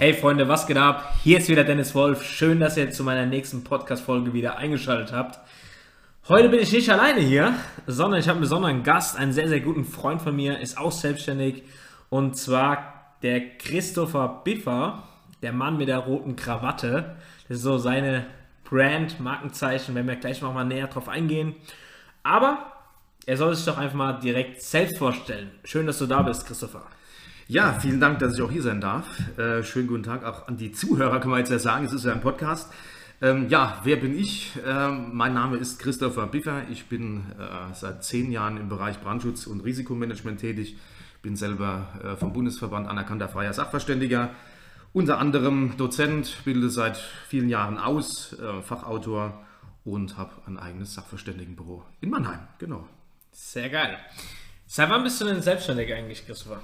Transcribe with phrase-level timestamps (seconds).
[0.00, 1.12] Hey Freunde, was geht ab?
[1.22, 2.24] Hier ist wieder Dennis Wolf.
[2.24, 5.38] Schön, dass ihr zu meiner nächsten Podcast-Folge wieder eingeschaltet habt.
[6.26, 7.52] Heute bin ich nicht alleine hier,
[7.86, 10.90] sondern ich habe einen besonderen Gast, einen sehr, sehr guten Freund von mir, ist auch
[10.90, 11.64] selbstständig.
[12.08, 15.02] Und zwar der Christopher Biffer,
[15.42, 17.16] der Mann mit der roten Krawatte.
[17.46, 18.24] Das ist so seine
[18.64, 21.56] Brand, Markenzeichen, wenn wir gleich noch mal näher drauf eingehen.
[22.22, 22.72] Aber
[23.26, 25.50] er soll sich doch einfach mal direkt selbst vorstellen.
[25.62, 26.86] Schön, dass du da bist, Christopher.
[27.50, 29.08] Ja, vielen Dank, dass ich auch hier sein darf.
[29.36, 31.84] Äh, schönen guten Tag auch an die Zuhörer, kann man jetzt ja sagen.
[31.84, 32.72] Es ist ja ein Podcast.
[33.20, 34.52] Ähm, ja, wer bin ich?
[34.64, 36.62] Ähm, mein Name ist Christopher Biffer.
[36.70, 40.76] Ich bin äh, seit zehn Jahren im Bereich Brandschutz und Risikomanagement tätig.
[41.22, 44.30] Bin selber äh, vom Bundesverband anerkannter freier Sachverständiger.
[44.92, 49.44] Unter anderem Dozent, bilde seit vielen Jahren aus, äh, Fachautor
[49.82, 52.46] und habe ein eigenes Sachverständigenbüro in Mannheim.
[52.60, 52.86] Genau.
[53.32, 53.98] Sehr geil.
[54.68, 56.60] Seit wann bist du denn selbstständig eigentlich, Christopher?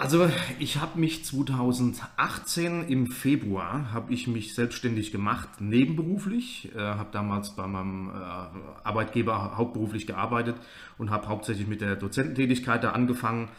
[0.00, 7.10] Also ich habe mich 2018 im Februar habe ich mich selbstständig gemacht, nebenberuflich, äh, habe
[7.12, 8.12] damals bei meinem äh,
[8.82, 10.56] Arbeitgeber hauptberuflich gearbeitet
[10.96, 13.50] und habe hauptsächlich mit der Dozententätigkeit da angefangen.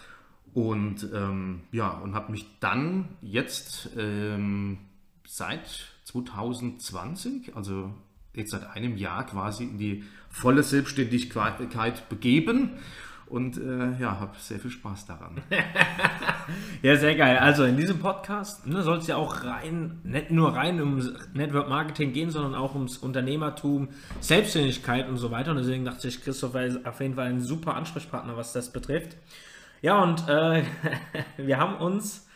[0.55, 4.79] Und ähm, ja und habe mich dann jetzt ähm,
[5.27, 7.93] seit 2020, also
[8.33, 12.79] jetzt seit einem Jahr quasi in die volle Selbstständigkeit begeben
[13.31, 15.41] und äh, ja, habe sehr viel Spaß daran.
[16.81, 17.37] ja, sehr geil.
[17.37, 21.69] Also in diesem Podcast ne, soll es ja auch rein, nicht nur rein ums Network
[21.69, 25.51] Marketing gehen, sondern auch ums Unternehmertum, Selbstständigkeit und so weiter.
[25.51, 29.15] Und deswegen dachte ich, Christopher ist auf jeden Fall ein super Ansprechpartner, was das betrifft.
[29.81, 30.63] Ja, und äh,
[31.37, 32.27] wir haben uns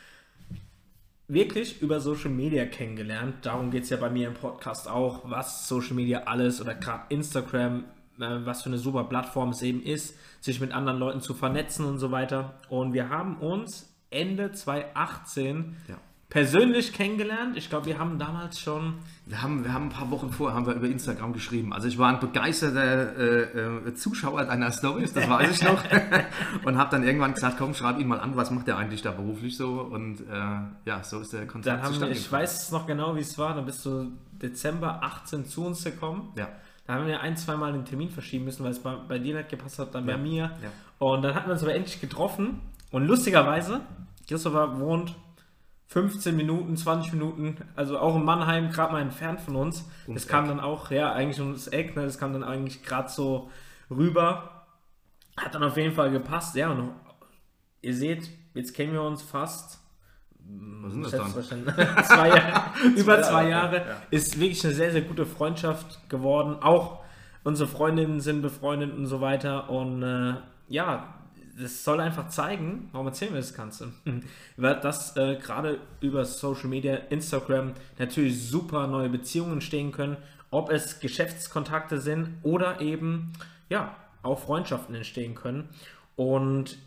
[1.27, 3.35] wirklich über Social Media kennengelernt.
[3.41, 7.03] Darum geht es ja bei mir im Podcast auch, was Social Media alles oder gerade
[7.09, 7.83] Instagram,
[8.17, 11.99] was für eine super Plattform es eben ist, sich mit anderen Leuten zu vernetzen und
[11.99, 12.55] so weiter.
[12.69, 15.95] Und wir haben uns Ende 2018 ja.
[16.29, 17.57] persönlich kennengelernt.
[17.57, 18.95] Ich glaube, wir haben damals schon.
[19.25, 21.73] Wir haben, wir haben ein paar Wochen vorher haben wir über Instagram geschrieben.
[21.73, 25.83] Also ich war ein begeisterter äh, äh, Zuschauer deiner Stories, das weiß ich noch.
[26.63, 29.11] und habe dann irgendwann gesagt, komm, schreib ihn mal an, was macht der eigentlich da
[29.11, 29.81] beruflich so?
[29.81, 30.33] Und äh,
[30.85, 33.55] ja, so ist der Kontakt dann haben Ich weiß noch genau, wie es war.
[33.55, 36.31] Dann bist du Dezember 18 zu uns gekommen.
[36.37, 36.49] Ja.
[36.85, 39.35] Da haben wir ein, zwei Mal den Termin verschieben müssen, weil es bei, bei dir
[39.35, 40.15] nicht gepasst hat, dann ja.
[40.15, 40.51] bei mir.
[40.61, 40.71] Ja.
[40.99, 42.61] Und dann hatten wir uns aber endlich getroffen.
[42.91, 43.81] Und lustigerweise,
[44.27, 45.15] Christopher wohnt
[45.87, 49.89] 15 Minuten, 20 Minuten, also auch in Mannheim, gerade mal entfernt von uns.
[50.07, 50.49] Ums das kam Eck.
[50.51, 52.03] dann auch, ja, eigentlich ums Eck, ne?
[52.03, 53.49] das kam dann eigentlich gerade so
[53.89, 54.65] rüber.
[55.37, 56.69] Hat dann auf jeden Fall gepasst, ja.
[56.69, 56.91] Und
[57.81, 59.79] ihr seht, jetzt kennen wir uns fast
[60.47, 61.65] was sind das dann?
[62.05, 62.63] zwei Jahre,
[62.95, 63.77] über zwei Jahre.
[63.77, 64.01] Ja.
[64.11, 66.57] Ist wirklich eine sehr, sehr gute Freundschaft geworden.
[66.61, 67.03] Auch
[67.43, 69.69] unsere Freundinnen sind befreundet und so weiter.
[69.69, 70.35] Und äh,
[70.69, 71.15] ja,
[71.59, 73.93] das soll einfach zeigen, warum erzählen wir das Ganze?
[74.57, 80.17] Dass äh, gerade über Social Media, Instagram natürlich super neue Beziehungen entstehen können,
[80.51, 83.33] ob es Geschäftskontakte sind oder eben
[83.69, 85.69] ja auch Freundschaften entstehen können.
[86.15, 86.77] Und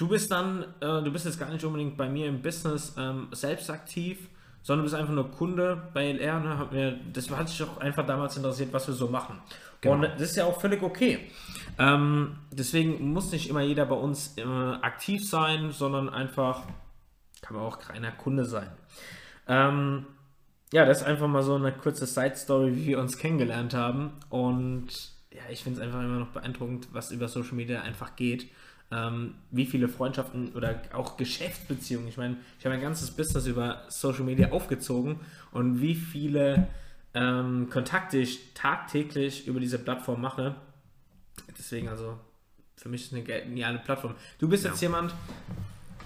[0.00, 3.28] du bist dann, äh, du bist jetzt gar nicht unbedingt bei mir im Business ähm,
[3.32, 4.28] selbst aktiv,
[4.62, 6.40] sondern bist einfach nur Kunde bei LR.
[6.40, 6.58] Ne?
[6.58, 9.38] Hat mir, das hat sich auch einfach damals interessiert, was wir so machen.
[9.82, 9.94] Genau.
[9.94, 11.30] Und das ist ja auch völlig okay.
[11.78, 16.62] Ähm, deswegen muss nicht immer jeder bei uns äh, aktiv sein, sondern einfach
[17.42, 18.70] kann man auch keiner Kunde sein.
[19.48, 20.06] Ähm,
[20.72, 24.12] ja, das ist einfach mal so eine kurze Side-Story, wie wir uns kennengelernt haben.
[24.30, 24.88] Und
[25.30, 28.48] ja, ich finde es einfach immer noch beeindruckend, was über Social Media einfach geht
[28.92, 32.08] ähm, wie viele Freundschaften oder auch Geschäftsbeziehungen.
[32.08, 35.20] Ich meine, ich habe ein ganzes Business über Social Media aufgezogen
[35.52, 36.68] und wie viele
[37.14, 40.54] ähm, Kontakte ich tagtäglich über diese Plattform mache.
[41.56, 42.18] Deswegen also
[42.76, 44.14] für mich ist eine geniale Plattform.
[44.38, 44.70] Du bist ja.
[44.70, 45.14] jetzt jemand,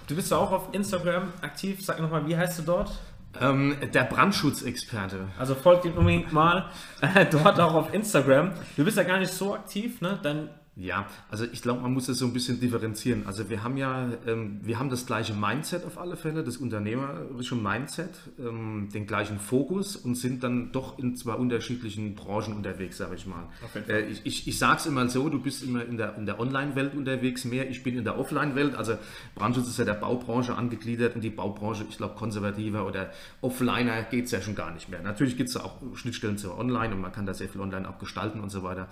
[0.07, 1.83] du bist auch auf Instagram aktiv.
[1.83, 2.91] Sag nochmal, wie heißt du dort?
[3.39, 5.27] Ähm, der Brandschutzexperte.
[5.37, 6.69] Also folgt ihm unbedingt mal
[7.01, 8.51] äh, dort auch auf Instagram.
[8.77, 10.19] Du bist ja gar nicht so aktiv, ne?
[10.21, 13.25] Dein ja, also ich glaube, man muss das so ein bisschen differenzieren.
[13.25, 17.55] Also wir haben ja, ähm, wir haben das gleiche Mindset auf alle Fälle, das unternehmerische
[17.55, 23.15] Mindset, ähm, den gleichen Fokus und sind dann doch in zwei unterschiedlichen Branchen unterwegs, sage
[23.15, 23.47] ich mal.
[23.87, 26.41] Äh, ich ich, ich sage es immer so, du bist immer in der, in der
[26.41, 28.75] Online-Welt unterwegs mehr, ich bin in der Offline-Welt.
[28.75, 28.97] Also
[29.33, 34.25] Brandschutz ist ja der Baubranche angegliedert und die Baubranche, ich glaube, konservativer oder Offliner geht
[34.25, 35.01] es ja schon gar nicht mehr.
[35.01, 37.97] Natürlich gibt es auch Schnittstellen zu Online und man kann da sehr viel online auch
[37.97, 38.89] gestalten und so weiter.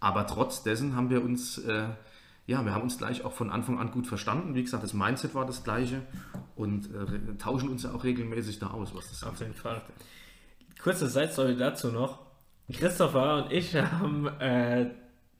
[0.00, 1.88] Aber trotz dessen haben wir uns, äh,
[2.46, 4.54] ja, wir haben uns gleich auch von Anfang an gut verstanden.
[4.54, 6.02] Wie gesagt, das Mindset war das gleiche
[6.56, 9.82] und äh, tauschen uns ja auch regelmäßig da aus, was das Auf jeden Fall.
[10.82, 12.20] Kurze Side-Story dazu noch.
[12.72, 14.90] Christopher und ich haben, äh,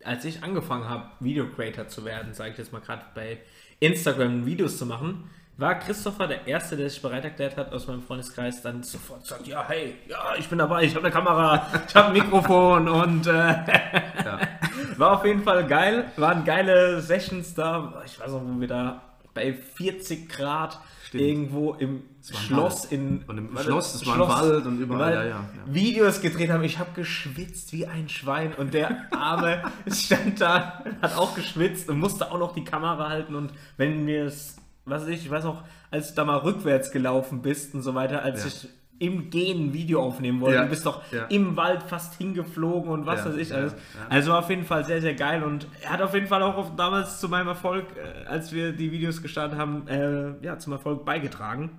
[0.02, 3.38] als ich angefangen habe, Video-Creator zu werden, sage ich jetzt mal gerade bei
[3.80, 8.00] Instagram Videos zu machen, war Christopher der Erste, der sich bereit erklärt hat, aus meinem
[8.00, 11.94] Freundeskreis dann sofort sagt, ja, hey, ja, ich bin dabei, ich habe eine Kamera, ich
[11.96, 14.38] habe ein Mikrofon und äh, ja.
[14.96, 16.12] war auf jeden Fall geil.
[16.16, 18.02] Waren geile Sessions da.
[18.06, 19.02] Ich weiß noch, wo wir da
[19.34, 20.78] bei 40 Grad
[21.08, 21.24] Stimmt.
[21.24, 25.44] irgendwo im Schloss in und im Schloss, das war ein Wald und überall ja, ja,
[25.66, 26.62] Videos gedreht haben.
[26.62, 31.98] Ich habe geschwitzt wie ein Schwein und der Arme stand da, hat auch geschwitzt und
[31.98, 34.57] musste auch noch die Kamera halten und wenn mir es
[34.88, 37.94] was weiß ich, ich weiß auch, als du da mal rückwärts gelaufen bist und so
[37.94, 38.48] weiter, als ja.
[38.48, 38.68] ich
[39.00, 40.56] im Gehen ein Video aufnehmen wollte.
[40.56, 40.64] Ja.
[40.64, 41.26] Du bist doch ja.
[41.26, 43.74] im Wald fast hingeflogen und was weiß ich alles.
[44.08, 47.28] Also auf jeden Fall sehr, sehr geil und hat auf jeden Fall auch damals zu
[47.28, 51.70] meinem Erfolg, äh, als wir die Videos gestartet haben, äh, ja, zum Erfolg beigetragen.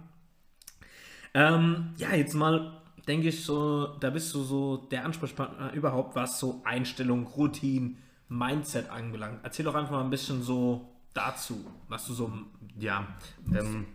[1.33, 6.39] Ähm, ja, jetzt mal denke ich so, da bist du so der Ansprechpartner überhaupt, was
[6.39, 7.95] so Einstellung, Routine,
[8.29, 9.39] Mindset anbelangt.
[9.44, 12.31] Erzähl doch einfach mal ein bisschen so dazu, was du so
[12.77, 13.07] ja,
[13.53, 13.85] ähm,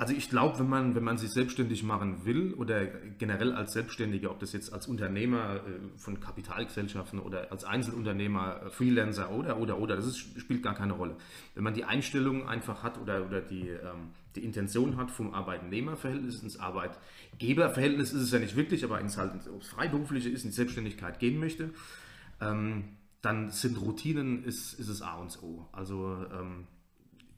[0.00, 4.30] also ich glaube, wenn man, wenn man sich selbstständig machen will oder generell als Selbstständiger,
[4.30, 9.78] ob das jetzt als Unternehmer äh, von Kapitalgesellschaften oder als Einzelunternehmer, äh, Freelancer oder, oder,
[9.78, 11.16] oder, das ist, spielt gar keine Rolle.
[11.54, 16.42] Wenn man die Einstellung einfach hat oder, oder die, ähm, die Intention hat vom Arbeitnehmerverhältnis
[16.42, 20.50] ins Arbeitgeberverhältnis, ist es ja nicht wirklich, aber ins halt, ob es freiberufliche ist, in
[20.50, 21.74] die Selbstständigkeit gehen möchte,
[22.40, 22.84] ähm,
[23.22, 25.66] dann sind Routinen, ist, ist es A und O.
[25.72, 26.66] Also ähm,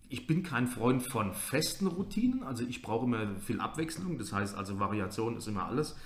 [0.09, 4.55] ich bin kein Freund von festen Routinen, also ich brauche immer viel Abwechslung, das heißt
[4.57, 5.97] also Variation ist immer alles,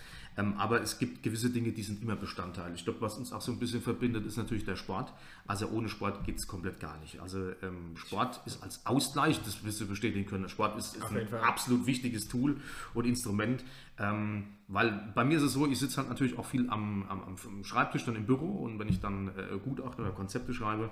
[0.59, 2.75] aber es gibt gewisse Dinge, die sind immer Bestandteil.
[2.75, 5.12] Ich glaube, was uns auch so ein bisschen verbindet, ist natürlich der Sport.
[5.47, 7.21] Also ohne Sport geht es komplett gar nicht.
[7.21, 11.33] Also ähm, Sport ist als Ausgleich, das wirst du bestätigen können, Sport ist, ist ein
[11.35, 12.61] absolut wichtiges Tool
[12.93, 13.65] und Instrument,
[13.99, 17.23] ähm, weil bei mir ist es so, ich sitze halt natürlich auch viel am, am,
[17.23, 20.91] am, Schreibtisch, dann im Büro und wenn ich dann äh, Gutachten oder Konzepte schreibe,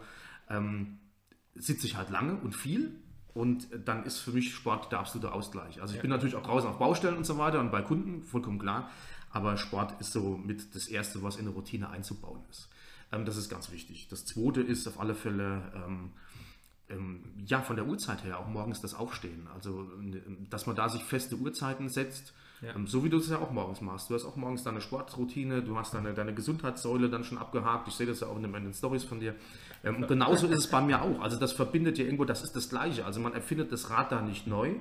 [0.48, 0.98] ähm,
[1.54, 2.98] sitze ich halt lange und viel
[3.34, 5.82] und dann ist für mich Sport der absolute Ausgleich.
[5.82, 6.02] Also ich ja.
[6.02, 8.90] bin natürlich auch draußen auf Baustellen und so weiter und bei Kunden, vollkommen klar.
[9.34, 12.68] Aber Sport ist so mit das Erste, was in eine Routine einzubauen ist.
[13.12, 14.06] Ähm, das ist ganz wichtig.
[14.08, 16.12] Das Zweite ist auf alle Fälle, ähm,
[16.88, 19.48] ähm, ja, von der Uhrzeit her auch morgens das Aufstehen.
[19.52, 19.90] Also,
[20.50, 22.32] dass man da sich feste Uhrzeiten setzt.
[22.62, 22.76] Ja.
[22.76, 24.08] Ähm, so wie du es ja auch morgens machst.
[24.08, 27.88] Du hast auch morgens deine Sportroutine, du hast deine, deine Gesundheitssäule dann schon abgehakt.
[27.88, 29.34] Ich sehe das ja auch in den Stories von dir.
[29.82, 31.20] Ähm, und genauso ist es bei mir auch.
[31.20, 33.04] Also das verbindet ja irgendwo, das ist das Gleiche.
[33.04, 34.76] Also man erfindet das Rad da nicht neu.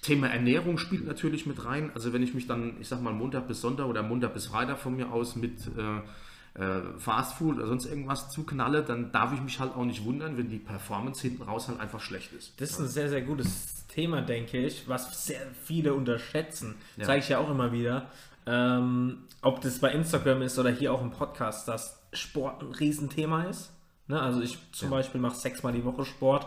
[0.00, 1.90] Thema Ernährung spielt natürlich mit rein.
[1.94, 4.78] Also wenn ich mich dann, ich sag mal, Montag bis Sonntag oder Montag bis Freitag
[4.78, 6.00] von mir aus mit äh,
[6.60, 10.36] äh, Fast Food oder sonst irgendwas zuknalle, dann darf ich mich halt auch nicht wundern,
[10.36, 12.60] wenn die Performance hinten raus halt einfach schlecht ist.
[12.60, 16.74] Das ist ein sehr, sehr gutes Thema, denke ich, was sehr viele unterschätzen.
[16.96, 17.04] Ja.
[17.04, 18.10] Zeige ich ja auch immer wieder.
[18.46, 23.44] Ähm, ob das bei Instagram ist oder hier auch im Podcast, dass Sport ein Riesenthema
[23.44, 23.70] ist.
[24.08, 24.20] Ne?
[24.20, 24.96] Also ich zum ja.
[24.96, 26.46] Beispiel mache sechsmal die Woche Sport.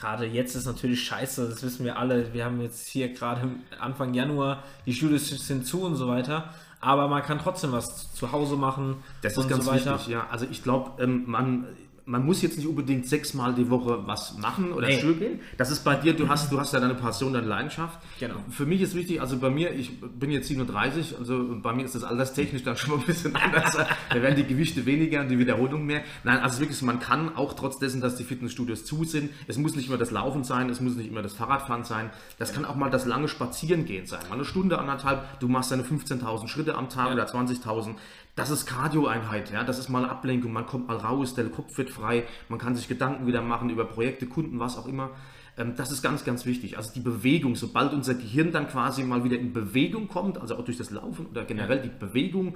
[0.00, 2.32] Gerade jetzt ist natürlich scheiße, das wissen wir alle.
[2.32, 3.42] Wir haben jetzt hier gerade
[3.78, 6.54] Anfang Januar, die Schule sind zu und so weiter.
[6.80, 8.96] Aber man kann trotzdem was zu Hause machen.
[9.20, 10.26] Das ist ganz so wichtig, ja.
[10.30, 11.66] Also ich glaube, ähm, man
[12.10, 14.96] man muss jetzt nicht unbedingt sechsmal die Woche was machen oder nee.
[14.96, 15.38] gehen.
[15.56, 18.00] Das ist bei dir, du hast, du hast ja deine Passion, deine Leidenschaft.
[18.18, 18.34] Genau.
[18.50, 21.94] Für mich ist wichtig, also bei mir, ich bin jetzt 37, also bei mir ist
[21.94, 23.76] das alles technisch dann schon mal ein bisschen anders.
[24.10, 26.02] da werden die Gewichte weniger und die Wiederholung mehr.
[26.24, 29.76] Nein, also wirklich, man kann auch trotz dessen, dass die Fitnessstudios zu sind, es muss
[29.76, 32.56] nicht immer das Laufen sein, es muss nicht immer das Fahrradfahren sein, das ja.
[32.56, 34.20] kann auch mal das lange Spazierengehen sein.
[34.28, 37.12] Mal eine Stunde, anderthalb, du machst deine 15.000 Schritte am Tag ja.
[37.12, 37.94] oder 20.000
[38.40, 41.90] das ist Cardio-Einheit, ja, das ist mal Ablenkung, man kommt mal raus, der Kopf wird
[41.90, 45.10] frei, man kann sich Gedanken wieder machen über Projekte, Kunden, was auch immer.
[45.58, 46.78] Ähm, das ist ganz, ganz wichtig.
[46.78, 50.64] Also die Bewegung, sobald unser Gehirn dann quasi mal wieder in Bewegung kommt, also auch
[50.64, 52.54] durch das Laufen oder generell die Bewegung,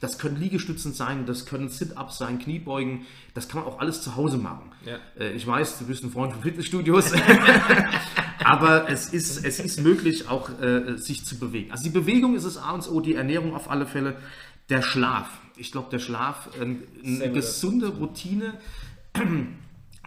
[0.00, 3.00] das können Liegestützen sein, das können Sit-Ups sein, Kniebeugen,
[3.34, 4.70] das kann man auch alles zu Hause machen.
[4.86, 4.98] Ja.
[5.18, 7.12] Äh, ich weiß, du bist ein Freund von Fitnessstudios,
[8.44, 11.72] aber es ist, es ist möglich, auch äh, sich zu bewegen.
[11.72, 14.16] Also die Bewegung ist es A und O, die Ernährung auf alle Fälle.
[14.68, 15.28] Der Schlaf.
[15.56, 18.54] Ich glaube, der Schlaf, äh, eine gesunde Routine.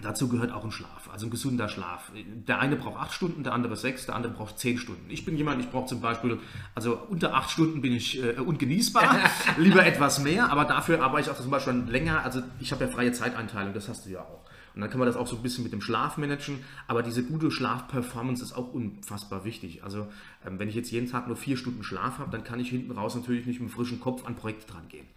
[0.01, 2.11] Dazu gehört auch ein Schlaf, also ein gesunder Schlaf.
[2.47, 5.09] Der eine braucht acht Stunden, der andere sechs, der andere braucht zehn Stunden.
[5.09, 6.39] Ich bin jemand, ich brauche zum Beispiel,
[6.75, 9.17] also unter acht Stunden bin ich äh, ungenießbar,
[9.57, 12.23] lieber etwas mehr, aber dafür arbeite ich auch zum Beispiel länger.
[12.23, 14.41] Also ich habe ja freie Zeiteinteilung, das hast du ja auch.
[14.77, 16.59] Und dann kann man das auch so ein bisschen mit dem Schlaf managen.
[16.85, 19.83] Aber diese gute Schlafperformance ist auch unfassbar wichtig.
[19.83, 20.05] Also
[20.45, 22.91] ähm, wenn ich jetzt jeden Tag nur vier Stunden Schlaf habe, dann kann ich hinten
[22.91, 25.07] raus natürlich nicht mit frischen Kopf an Projekte dran gehen.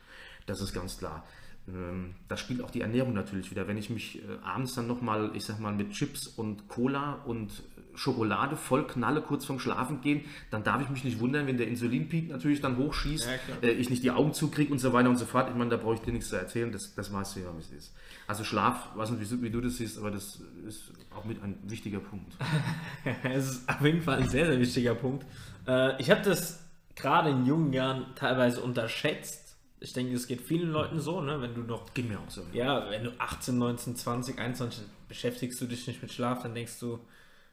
[0.47, 1.27] Das ist ganz klar.
[1.69, 3.69] Ähm, da spielt auch die Ernährung natürlich wieder.
[3.69, 7.63] Wenn ich mich äh, abends dann nochmal, ich sag mal, mit Chips und Cola und
[8.01, 11.69] Schokolade voll knalle kurz vorm Schlafen gehen, dann darf ich mich nicht wundern, wenn der
[11.69, 15.19] Insulinpeak natürlich dann hochschießt, ja, äh, ich nicht die Augen zukriege und so weiter und
[15.19, 15.51] so fort.
[15.51, 17.61] Ich meine, da brauche ich dir nichts zu erzählen, das, das weißt du ja, wie
[17.61, 17.95] es ist.
[18.27, 21.99] Also Schlaf, weiß nicht, wie, du das siehst, aber das ist auch mit ein wichtiger
[21.99, 22.33] Punkt.
[23.25, 25.27] es ist auf jeden Fall ein sehr, sehr wichtiger Punkt.
[25.69, 26.65] Äh, ich habe das
[26.97, 29.59] gerade in jungen Jahren teilweise unterschätzt.
[29.79, 31.43] Ich denke, es geht vielen Leuten so, ne?
[31.43, 31.93] wenn du noch.
[31.93, 32.47] Geht mir auch so.
[32.55, 36.79] Ja, wenn du 18, 19, 20, 21 beschäftigst du dich nicht mit Schlaf, dann denkst
[36.81, 36.99] du,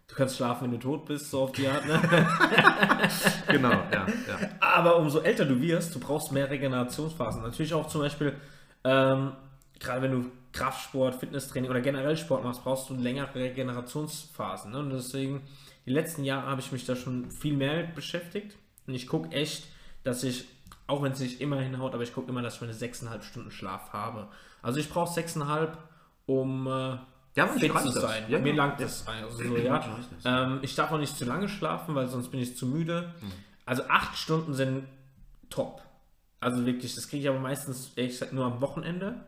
[0.07, 1.85] du kannst schlafen, wenn du tot bist, so auf die Art.
[1.85, 2.01] Ne?
[3.47, 4.49] genau, ja, ja.
[4.59, 7.41] Aber umso älter du wirst, du brauchst mehr Regenerationsphasen.
[7.41, 8.35] Natürlich auch zum Beispiel,
[8.83, 9.33] ähm,
[9.79, 14.71] gerade wenn du Kraftsport, Fitnesstraining oder generell Sport machst, brauchst du längere Regenerationsphasen.
[14.71, 14.79] Ne?
[14.79, 15.43] Und deswegen,
[15.85, 18.57] die letzten Jahre habe ich mich da schon viel mehr mit beschäftigt.
[18.87, 19.67] Und ich gucke echt,
[20.03, 20.45] dass ich,
[20.87, 23.51] auch wenn es nicht immer hinhaut, aber ich gucke immer, dass ich meine 6,5 Stunden
[23.51, 24.29] Schlaf habe.
[24.61, 25.69] Also ich brauche 6,5,
[26.25, 26.97] um äh,
[27.37, 28.23] ja, fit zu sein.
[28.27, 29.07] Ja, Mir langt das.
[29.07, 29.83] Also so, ja.
[30.25, 33.13] Ähm, ich darf auch nicht zu lange schlafen, weil sonst bin ich zu müde.
[33.21, 33.31] Mhm.
[33.65, 34.83] Also 8 Stunden sind
[35.49, 35.81] top.
[36.39, 39.25] Also wirklich, das kriege ich aber meistens ehrlich gesagt nur am Wochenende,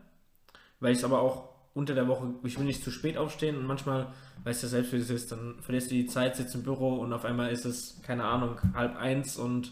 [0.80, 3.66] weil ich es aber auch unter der Woche, ich will nicht zu spät aufstehen und
[3.66, 4.14] manchmal,
[4.44, 6.96] weißt du ja selbst, wie es ist, dann verlierst du die Zeit, sitzt im Büro
[6.96, 9.72] und auf einmal ist es, keine Ahnung, halb eins und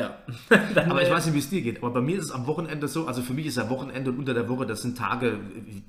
[0.00, 0.18] ja.
[0.88, 1.78] Aber ich weiß nicht, wie es dir geht.
[1.78, 4.18] Aber bei mir ist es am Wochenende so, also für mich ist ja Wochenende und
[4.18, 5.38] unter der Woche, das sind Tage,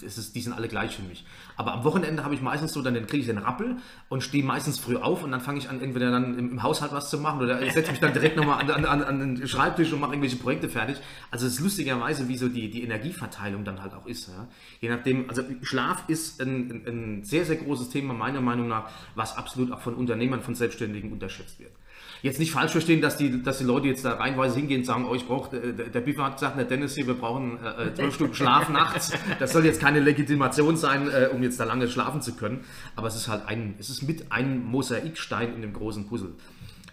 [0.03, 1.25] das ist, die sind alle gleich für mich.
[1.55, 3.77] Aber am Wochenende habe ich meistens so, dann, dann kriege ich den Rappel
[4.09, 6.91] und stehe meistens früh auf und dann fange ich an, entweder dann im, im, Haushalt
[6.91, 9.93] was zu machen oder ich setze mich dann direkt nochmal an, an, an, den Schreibtisch
[9.93, 10.97] und mache irgendwelche Projekte fertig.
[11.31, 14.27] Also es ist lustigerweise, wie so die, die Energieverteilung dann halt auch ist.
[14.27, 14.47] Ja?
[14.81, 18.89] Je nachdem, also Schlaf ist ein, ein, ein sehr, sehr großes Thema, meiner Meinung nach,
[19.15, 21.71] was absolut auch von Unternehmern, von Selbstständigen unterschätzt wird
[22.21, 25.05] jetzt nicht falsch verstehen, dass die, dass die Leute jetzt da reinweise hingehen und sagen,
[25.09, 27.93] oh, ich brauche, äh, der, Biffer hat gesagt, der Dennis hier, wir brauchen äh, äh,
[27.93, 29.13] zwölf Stunden Schlaf nachts.
[29.39, 32.63] Das soll jetzt keine Legitimation sein, äh, um jetzt da lange schlafen zu können.
[32.95, 36.33] Aber es ist halt ein, es ist mit einem Mosaikstein in dem großen Puzzle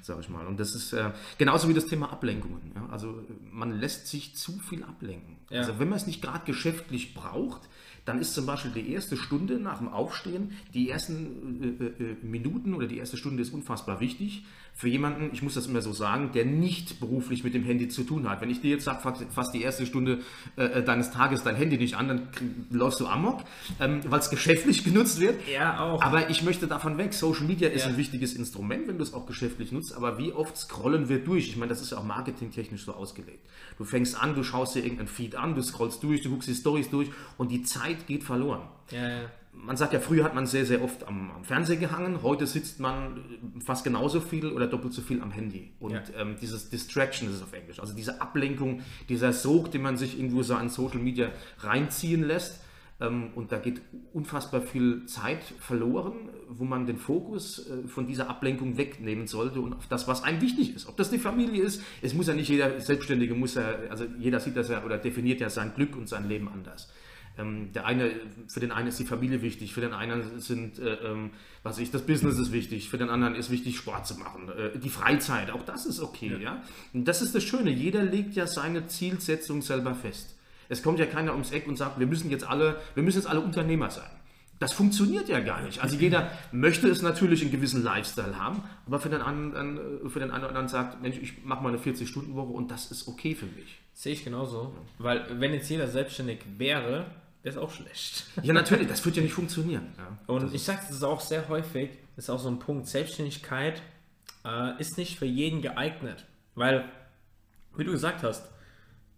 [0.09, 0.47] sag ich mal.
[0.47, 2.73] Und das ist äh, genauso wie das Thema Ablenkungen.
[2.75, 2.89] Ja?
[2.91, 5.37] Also man lässt sich zu viel ablenken.
[5.51, 5.61] Ja.
[5.61, 7.69] Also wenn man es nicht gerade geschäftlich braucht,
[8.09, 12.73] dann ist zum Beispiel die erste Stunde nach dem Aufstehen, die ersten äh, äh, Minuten
[12.73, 14.45] oder die erste Stunde ist unfassbar wichtig
[14.79, 18.05] für jemanden, ich muss das immer so sagen, der nicht beruflich mit dem Handy zu
[18.05, 18.41] tun hat.
[18.41, 20.21] Wenn ich dir jetzt sage, fast die erste Stunde
[20.57, 22.29] äh, äh, deines Tages dein Handy nicht an, dann
[22.71, 23.43] läufst du amok,
[23.81, 25.35] ähm, weil es geschäftlich genutzt wird.
[25.53, 26.01] Ja, auch.
[26.01, 27.13] Aber ich möchte davon weg.
[27.13, 27.89] Social Media ist ja.
[27.89, 31.49] ein wichtiges Instrument, wenn du es auch geschäftlich nutzt, aber wie oft scrollen wir durch?
[31.49, 33.41] Ich meine, das ist ja auch marketingtechnisch so ausgelegt.
[33.79, 36.55] Du fängst an, du schaust dir irgendein Feed an, du scrollst durch, du guckst die
[36.55, 38.63] Stories durch und die Zeit geht verloren.
[38.91, 39.21] Ja, ja
[39.65, 42.81] man sagt ja, früher hat man sehr, sehr oft am, am Fernseher gehangen, heute sitzt
[42.81, 43.25] man
[43.65, 45.73] fast genauso viel oder doppelt so viel am Handy.
[45.81, 46.03] Und ja.
[46.17, 50.19] ähm, dieses Distraction ist es auf Englisch, also diese Ablenkung, dieser Sog, den man sich
[50.19, 52.61] irgendwo so an Social Media reinziehen lässt.
[53.01, 53.81] Ähm, und da geht
[54.13, 56.15] unfassbar viel Zeit verloren,
[56.49, 60.41] wo man den Fokus äh, von dieser Ablenkung wegnehmen sollte und auf das, was einem
[60.41, 60.89] wichtig ist.
[60.89, 64.41] Ob das die Familie ist, es muss ja nicht jeder Selbstständige, muss ja, also jeder
[64.41, 66.89] sieht das ja oder definiert ja sein Glück und sein Leben anders.
[67.39, 68.11] Ähm, der eine,
[68.49, 71.31] für den einen ist die Familie wichtig, für den einen sind, äh, ähm,
[71.63, 74.79] was ich, das Business ist wichtig, für den anderen ist wichtig, Sport zu machen, äh,
[74.79, 76.39] die Freizeit, auch das ist okay, ja.
[76.39, 76.63] ja.
[76.93, 80.35] Und das ist das Schöne, jeder legt ja seine Zielsetzung selber fest.
[80.69, 83.29] Es kommt ja keiner ums Eck und sagt, wir müssen jetzt alle, wir müssen jetzt
[83.29, 84.11] alle Unternehmer sein.
[84.59, 85.81] Das funktioniert ja gar nicht.
[85.81, 90.19] Also jeder möchte es natürlich einen gewissen Lifestyle haben, aber für den anderen, äh, für
[90.19, 93.81] den anderen sagt, Mensch, ich mache mal eine 40-Stunden-Woche und das ist okay für mich.
[93.95, 94.75] Sehe ich genauso.
[94.99, 97.07] Weil wenn jetzt jeder selbstständig wäre,
[97.43, 98.27] ist auch schlecht.
[98.43, 99.93] Ja, natürlich, das wird ja nicht funktionieren.
[99.97, 103.83] Ja, und ich sage es auch sehr häufig, das ist auch so ein Punkt, Selbstständigkeit
[104.45, 106.25] äh, ist nicht für jeden geeignet.
[106.55, 106.85] Weil,
[107.77, 108.51] wie du gesagt hast,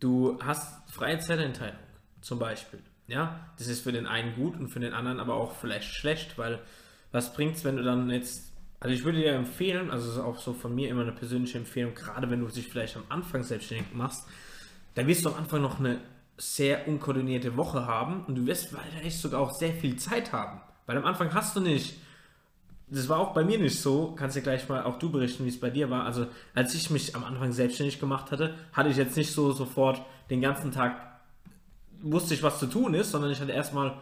[0.01, 1.79] du hast freie Zeiteinteilung
[2.21, 2.81] zum Beispiel.
[3.07, 6.39] Ja, das ist für den einen gut und für den anderen aber auch vielleicht schlecht,
[6.39, 6.61] weil
[7.11, 10.23] was bringt es, wenn du dann jetzt, also ich würde dir empfehlen, also das ist
[10.23, 13.43] auch so von mir immer eine persönliche Empfehlung, gerade wenn du dich vielleicht am Anfang
[13.43, 14.29] selbstständig machst,
[14.95, 15.99] dann wirst du am Anfang noch eine
[16.41, 20.61] sehr unkoordinierte Woche haben und du wirst vielleicht sogar auch sehr viel Zeit haben.
[20.87, 22.01] Weil am Anfang hast du nicht.
[22.89, 24.17] Das war auch bei mir nicht so.
[24.17, 26.05] Kannst dir gleich mal auch du berichten, wie es bei dir war.
[26.05, 30.03] Also, als ich mich am Anfang selbstständig gemacht hatte, hatte ich jetzt nicht so sofort
[30.31, 30.97] den ganzen Tag
[32.03, 33.93] wusste ich, was zu tun ist, sondern ich hatte erstmal,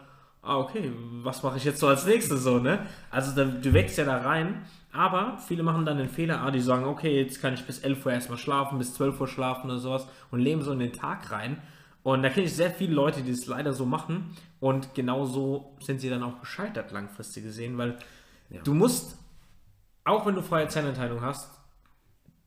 [0.41, 0.91] ah, okay,
[1.21, 2.87] was mache ich jetzt so als nächstes so, ne?
[3.11, 4.65] Also, da, du wächst ja da rein.
[4.91, 8.05] Aber viele machen dann den Fehler, ah, die sagen, okay, jetzt kann ich bis 11
[8.05, 11.29] Uhr erstmal schlafen, bis 12 Uhr schlafen oder sowas und leben so in den Tag
[11.31, 11.61] rein.
[12.03, 14.35] Und da kenne ich sehr viele Leute, die das leider so machen.
[14.59, 17.97] Und genauso sind sie dann auch gescheitert, langfristig gesehen, weil
[18.49, 18.61] ja.
[18.61, 19.17] du musst,
[20.05, 21.49] auch wenn du freie Zeiteinteilung hast,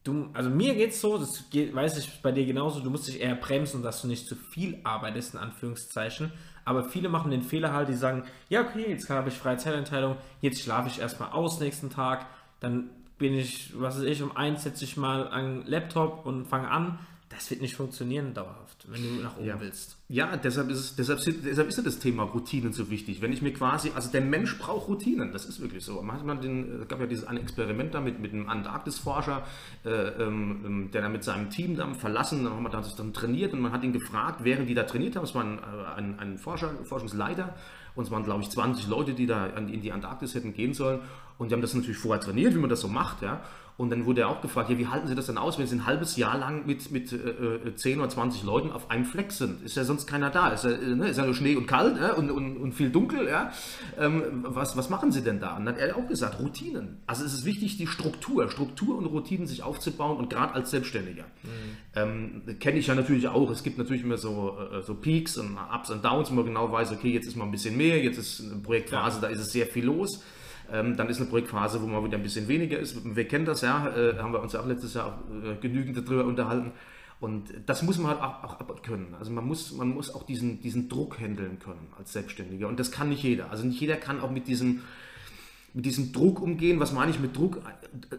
[0.05, 3.09] du, also mir geht es so, das geht, weiß ich bei dir genauso, du musst
[3.09, 6.33] dich eher bremsen, dass du nicht zu viel arbeitest, in Anführungszeichen.
[6.65, 10.17] Aber viele machen den Fehler halt, die sagen, ja, okay, jetzt habe ich freie Zeiteinteilung,
[10.41, 12.27] jetzt schlafe ich erstmal aus nächsten Tag,
[12.61, 16.71] dann bin ich, was weiß ich, um eins setze ich mal an Laptop und fange
[16.71, 16.99] an.
[17.35, 19.61] Das wird nicht funktionieren dauerhaft, wenn du nach oben ja.
[19.61, 19.97] willst.
[20.09, 23.23] Ja, deshalb ist, es, deshalb, deshalb ist das Thema Routinen so wichtig.
[23.23, 26.03] Wenn ich mir quasi, also der Mensch braucht Routinen, das ist wirklich so.
[26.03, 29.47] Manchmal den, es gab ja dieses eine Experiment damit mit einem Antarktisforscher,
[29.85, 33.53] äh, ähm, der dann mit seinem Team dann verlassen, dann haben wir dann, dann trainiert
[33.53, 36.19] und man hat ihn gefragt, während die da trainiert haben, es war ein, äh, ein,
[36.19, 37.55] ein Forscher, Forschungsleiter,
[37.95, 41.01] und es waren, glaube ich, 20 Leute, die da in die Antarktis hätten gehen sollen.
[41.39, 43.23] Und die haben das natürlich vorher trainiert, wie man das so macht.
[43.23, 43.43] Ja.
[43.79, 45.77] Und dann wurde er auch gefragt, ja, wie halten Sie das denn aus, wenn Sie
[45.77, 49.33] ein halbes Jahr lang mit, mit äh, 10 äh, oder 20 Leuten auf einem Fleck
[49.33, 49.63] sind?
[49.65, 50.51] Ist ja sonst keiner da.
[50.51, 52.91] Ist ja, äh, ne, ist ja nur Schnee und kalt ja, und, und, und viel
[52.91, 53.27] dunkel.
[53.27, 53.51] Ja?
[53.99, 55.57] Ähm, was, was machen Sie denn da?
[55.57, 56.99] Und dann hat er auch gesagt, Routinen.
[57.07, 61.25] Also es ist wichtig, die Struktur, Struktur und Routinen sich aufzubauen und gerade als Selbstständiger.
[61.43, 61.49] Mhm.
[61.95, 63.51] Ähm, Kenne ich ja natürlich auch.
[63.51, 66.71] Es gibt natürlich immer so, äh, so Peaks und Ups und Downs, wo man genau
[66.71, 69.23] weiß, okay, jetzt ist mal ein bisschen mehr, jetzt ist eine Projektphase, ja.
[69.23, 70.23] da ist es sehr viel los.
[70.73, 72.97] Ähm, dann ist eine Projektphase, wo man wieder ein bisschen weniger ist.
[73.05, 76.25] Wir kennen das ja, äh, haben wir uns ja auch letztes Jahr äh, genügend darüber
[76.25, 76.73] unterhalten.
[77.21, 79.15] Und das muss man halt auch, auch können.
[79.17, 82.67] Also man muss, man muss auch diesen, diesen Druck handeln können als Selbstständiger.
[82.67, 83.51] Und das kann nicht jeder.
[83.51, 84.81] Also nicht jeder kann auch mit diesem,
[85.73, 86.81] mit diesem Druck umgehen.
[86.81, 87.61] Was meine ich mit Druck?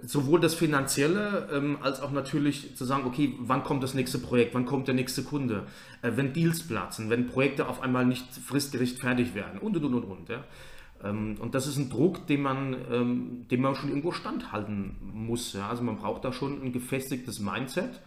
[0.03, 4.53] Sowohl das Finanzielle ähm, als auch natürlich zu sagen, okay, wann kommt das nächste Projekt,
[4.53, 5.65] wann kommt der nächste Kunde,
[6.01, 9.93] äh, wenn Deals platzen, wenn Projekte auf einmal nicht fristgerecht fertig werden und und und
[9.95, 10.03] und.
[10.05, 10.43] und ja.
[11.03, 15.53] Ähm, und das ist ein Druck, den man, ähm, den man schon irgendwo standhalten muss.
[15.53, 15.69] Ja?
[15.69, 18.01] Also man braucht da schon ein gefestigtes Mindset.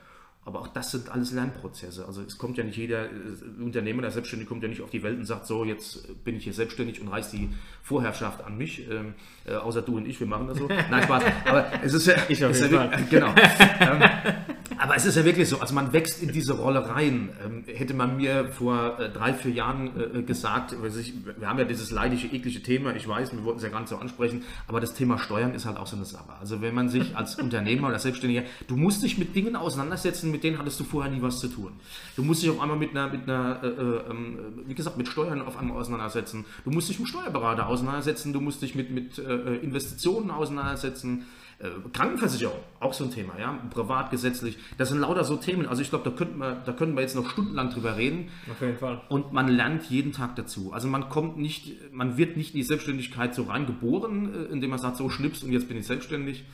[0.46, 2.06] Aber auch das sind alles Lernprozesse.
[2.06, 5.02] Also es kommt ja nicht jeder äh, Unternehmer, der Selbstständige kommt ja nicht auf die
[5.02, 7.48] Welt und sagt, so, jetzt bin ich hier selbstständig und reißt die
[7.82, 8.88] Vorherrschaft an mich.
[8.88, 10.68] Ähm, äh, außer du und ich, wir machen das so.
[10.90, 11.24] Nein, Spaß.
[11.46, 12.14] Aber es ist ja...
[12.28, 13.34] Ich auf jeden ja, Genau.
[14.78, 17.30] aber es ist ja wirklich so, also man wächst in diese Rolle rein.
[17.44, 21.64] Ähm, hätte man mir vor äh, drei, vier Jahren äh, gesagt, ich, wir haben ja
[21.64, 24.80] dieses leidige, eklige Thema, ich weiß, wir wollten es ja gar nicht so ansprechen, aber
[24.80, 26.32] das Thema Steuern ist halt auch so eine Sache.
[26.40, 30.44] Also wenn man sich als Unternehmer oder Selbstständiger, du musst dich mit Dingen auseinandersetzen, mit
[30.44, 31.72] denen hattest du vorher nie was zu tun.
[32.16, 35.08] Du musst dich auf einmal mit einer, mit einer äh, äh, ähm, wie gesagt, mit
[35.08, 36.44] Steuern auf einmal auseinandersetzen.
[36.64, 41.24] Du musst dich mit Steuerberater auseinandersetzen, du musst dich mit, mit äh, Investitionen auseinandersetzen.
[41.58, 44.58] Äh, Krankenversicherung, auch so ein Thema, ja, privatgesetzlich.
[44.76, 45.66] Das sind lauter so Themen.
[45.66, 48.28] Also ich glaube, da könnten wir, da können wir jetzt noch stundenlang drüber reden.
[48.50, 49.00] Auf jeden Fall.
[49.08, 50.72] Und man lernt jeden Tag dazu.
[50.74, 54.78] Also man kommt nicht, man wird nicht in die Selbstständigkeit so reingeboren, äh, indem man
[54.78, 56.44] sagt, so schnips und jetzt bin ich selbstständig.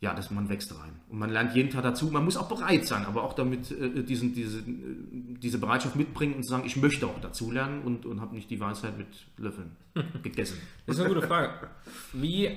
[0.00, 0.90] Ja, das, man wächst rein.
[1.08, 2.06] Und man lernt jeden Tag dazu.
[2.06, 6.42] Man muss auch bereit sein, aber auch damit äh, diesen, diese, diese Bereitschaft mitbringen und
[6.42, 9.06] sagen, ich möchte auch dazulernen und, und habe nicht die Weisheit mit
[9.38, 9.76] Löffeln
[10.24, 10.58] gegessen.
[10.86, 11.68] Das ist eine gute Frage.
[12.12, 12.50] Wie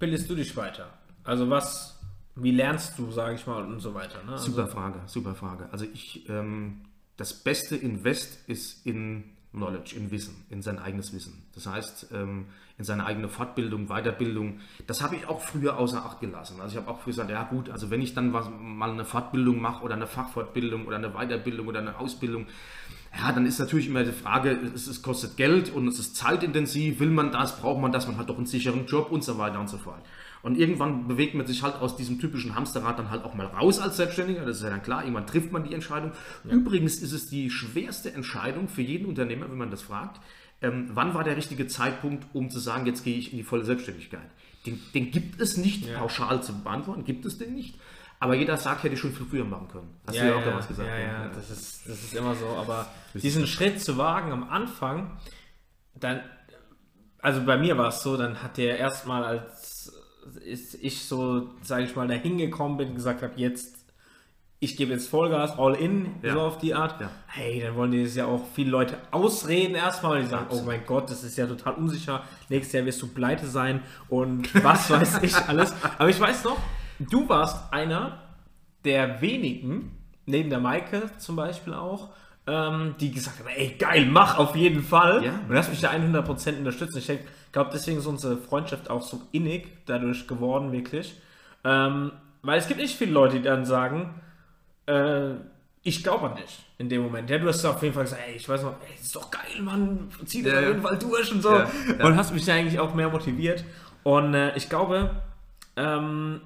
[0.00, 0.88] bildest du dich weiter?
[1.22, 2.00] Also was,
[2.34, 4.24] wie lernst du, sage ich mal, und so weiter?
[4.24, 4.32] Ne?
[4.32, 5.68] Also super Frage, super Frage.
[5.70, 6.80] Also ich, ähm,
[7.16, 11.42] das beste Invest ist in Knowledge, in Wissen, in sein eigenes Wissen.
[11.54, 12.46] Das heißt, ähm,
[12.78, 14.60] in seine eigene Fortbildung, Weiterbildung.
[14.86, 16.60] Das habe ich auch früher außer Acht gelassen.
[16.60, 19.60] Also ich habe auch gesagt, ja gut, also wenn ich dann was, mal eine Fortbildung
[19.60, 22.46] mache oder eine Fachfortbildung oder eine Weiterbildung oder eine Ausbildung,
[23.16, 27.00] ja, dann ist natürlich immer die Frage, es, es, kostet Geld und es ist zeitintensiv,
[27.00, 29.58] will man das, braucht man das, man hat doch einen sicheren Job und so weiter
[29.58, 30.00] und so fort.
[30.42, 33.78] Und irgendwann bewegt man sich halt aus diesem typischen Hamsterrad dann halt auch mal raus
[33.78, 36.12] als Selbstständiger, das ist ja dann klar, irgendwann trifft man die Entscheidung.
[36.44, 36.52] Ja.
[36.52, 40.20] Übrigens ist es die schwerste Entscheidung für jeden Unternehmer, wenn man das fragt,
[40.62, 43.64] ähm, wann war der richtige Zeitpunkt, um zu sagen, jetzt gehe ich in die volle
[43.64, 44.30] Selbstständigkeit.
[44.66, 45.98] Den, den gibt es nicht ja.
[45.98, 47.78] pauschal zu beantworten, gibt es den nicht.
[48.20, 50.00] Aber jeder sagt, hätte ich schon viel früher machen können.
[50.06, 50.88] Hast ja, du ja auch ja, damals gesagt.
[50.88, 52.46] Ja, ja, Das, ist, das ist immer so.
[52.48, 55.18] Aber diesen Schritt zu wagen am Anfang,
[55.94, 56.20] dann,
[57.18, 59.90] also bei mir war es so, dann hat der erstmal als
[60.80, 63.76] ich so, sage ich mal, da hingekommen bin gesagt habe, jetzt,
[64.58, 66.34] ich gebe jetzt Vollgas, all in, ja.
[66.34, 67.00] so auf die Art.
[67.00, 67.10] Ja.
[67.26, 70.62] Hey, dann wollen die das ja auch viele Leute ausreden erstmal, weil die sagen, oh
[70.62, 74.90] mein Gott, das ist ja total unsicher, nächstes Jahr wirst du pleite sein und was
[74.90, 75.72] weiß ich alles.
[75.98, 76.58] Aber ich weiß noch,
[77.08, 78.18] Du warst einer
[78.84, 82.10] der wenigen, neben der Maike zum Beispiel auch,
[82.46, 85.24] ähm, die gesagt haben, ey, geil, mach auf jeden Fall.
[85.24, 85.32] Ja.
[85.48, 86.96] Und hast mich da 100% unterstützt.
[86.96, 87.18] Ich
[87.52, 91.14] glaube, deswegen ist unsere Freundschaft auch so innig dadurch geworden, wirklich.
[91.64, 94.14] Ähm, weil es gibt nicht viele Leute, die dann sagen,
[94.86, 95.32] äh,
[95.82, 97.28] ich glaube an dich in dem Moment.
[97.30, 99.62] Ja, du hast auf jeden Fall gesagt, ey, ich weiß noch, ey, ist doch geil,
[99.62, 101.54] Mann, zieh das ja, auf jeden Fall durch und so.
[101.54, 101.70] Ja,
[102.02, 103.64] und hast mich eigentlich auch mehr motiviert.
[104.02, 105.22] Und äh, ich glaube,
[105.76, 106.40] ähm,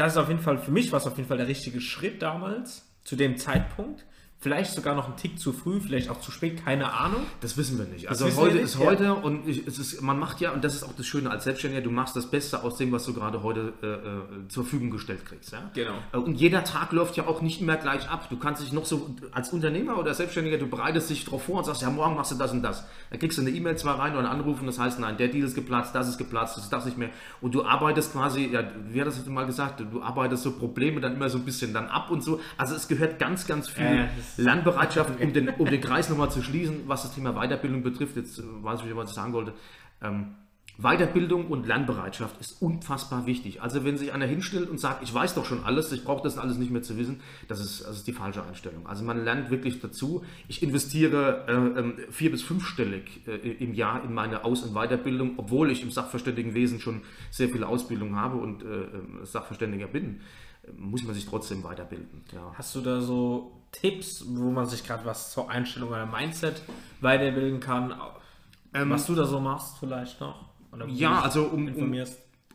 [0.00, 2.22] das ist auf jeden Fall, für mich war es auf jeden Fall der richtige Schritt
[2.22, 4.04] damals, zu dem Zeitpunkt,
[4.42, 7.20] Vielleicht sogar noch ein Tick zu früh, vielleicht auch zu spät, keine Ahnung.
[7.42, 8.08] Das wissen wir nicht.
[8.08, 9.12] Also heute nicht, ist heute ja.
[9.12, 11.82] und ich, es ist, man macht ja, und das ist auch das Schöne als Selbstständiger,
[11.82, 15.26] du machst das Beste aus dem, was du gerade heute äh, äh, zur Verfügung gestellt
[15.26, 15.52] kriegst.
[15.52, 15.70] Ja?
[15.74, 15.92] Genau.
[16.14, 18.30] Äh, und jeder Tag läuft ja auch nicht immer gleich ab.
[18.30, 21.66] Du kannst dich noch so, als Unternehmer oder Selbstständiger, du bereitest dich darauf vor und
[21.66, 22.86] sagst, ja, morgen machst du das und das.
[23.10, 25.28] Dann kriegst du eine E-Mail zwar rein oder einen Anruf und das heißt, nein, der
[25.28, 27.10] Deal ist geplatzt, das ist geplatzt, das ist das nicht mehr.
[27.42, 31.14] Und du arbeitest quasi, ja, wie hat das mal gesagt, du arbeitest so Probleme dann
[31.14, 32.40] immer so ein bisschen dann ab und so.
[32.56, 36.42] Also es gehört ganz, ganz viel äh, Lernbereitschaft um den, um den Kreis nochmal zu
[36.42, 39.52] schließen, was das Thema Weiterbildung betrifft, jetzt äh, weiß ich nicht, was ich sagen wollte.
[40.02, 40.34] Ähm,
[40.78, 43.60] Weiterbildung und Lernbereitschaft ist unfassbar wichtig.
[43.60, 46.38] Also wenn sich einer hinstellt und sagt, ich weiß doch schon alles, ich brauche das
[46.38, 48.86] alles nicht mehr zu wissen, das ist, das ist die falsche Einstellung.
[48.86, 50.24] Also man lernt wirklich dazu.
[50.48, 55.34] Ich investiere äh, ähm, vier- bis fünfstellig äh, im Jahr in meine Aus- und Weiterbildung,
[55.36, 60.20] obwohl ich im Sachverständigenwesen schon sehr viele Ausbildung habe und äh, ähm, Sachverständiger bin
[60.76, 62.22] muss man sich trotzdem weiterbilden.
[62.32, 62.52] Ja.
[62.54, 66.62] Hast du da so Tipps, wo man sich gerade was zur Einstellung oder Mindset
[67.00, 67.94] weiterbilden kann?
[68.74, 70.50] Ähm, was du da so machst vielleicht noch?
[70.88, 71.94] ja, also um, um,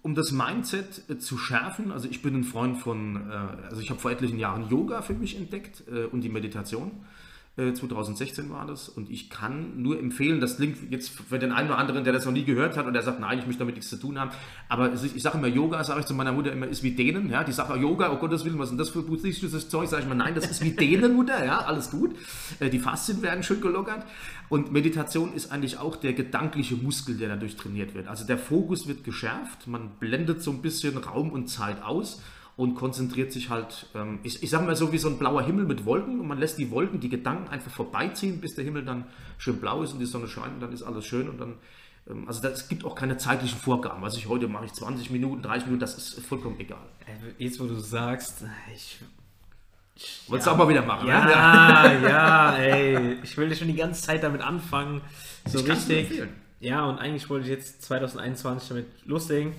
[0.02, 3.34] um, das Mindset äh, zu schärfen, also ich bin ein Freund von, äh,
[3.70, 6.92] also ich habe vor etlichen Jahren Yoga für mich entdeckt äh, und die Meditation.
[7.58, 8.90] 2016 äh, war das.
[8.90, 12.26] Und ich kann nur empfehlen, das klingt jetzt für den einen oder anderen, der das
[12.26, 14.32] noch nie gehört hat und der sagt, nein, ich möchte damit nichts zu tun haben,
[14.68, 17.30] aber ich, ich sage immer, Yoga, sage ich zu meiner Mutter immer, ist wie denen,
[17.30, 19.88] ja, die sagt, oh, Yoga, oh Gottes Willen, was ist denn das für buddhistisches Zeug,
[19.88, 22.14] sage ich mal, nein, das ist wie denen, Mutter, ja, alles gut,
[22.60, 24.06] äh, die Faszien werden schön gelockert.
[24.48, 28.88] Und Meditation ist eigentlich auch der gedankliche Muskel, der dadurch trainiert wird, also der Fokus
[28.88, 32.22] wird geschärft, man blendet so ein bisschen Raum und Zeit aus
[32.58, 35.66] und konzentriert sich halt, ähm, ich, ich sage mal so wie so ein blauer Himmel
[35.66, 39.06] mit Wolken und man lässt die Wolken, die Gedanken einfach vorbeiziehen, bis der Himmel dann
[39.38, 41.56] schön blau ist und die Sonne scheint und dann ist alles schön und dann,
[42.10, 44.02] ähm, also es gibt auch keine zeitlichen Vorgaben.
[44.02, 46.86] Was ich heute mache, ich 20 Minuten, 30 Minuten, das ist vollkommen egal.
[47.06, 49.00] Äh, jetzt, wo du sagst, ich
[50.28, 50.54] Wolltest ja.
[50.54, 51.32] du auch mal wieder machen, ja, ne?
[51.32, 53.18] Ja, ja, ey.
[53.24, 55.00] Ich will schon die ganze Zeit damit anfangen.
[55.46, 56.22] So ich richtig.
[56.60, 59.54] Ja, und eigentlich wollte ich jetzt 2021 damit loslegen.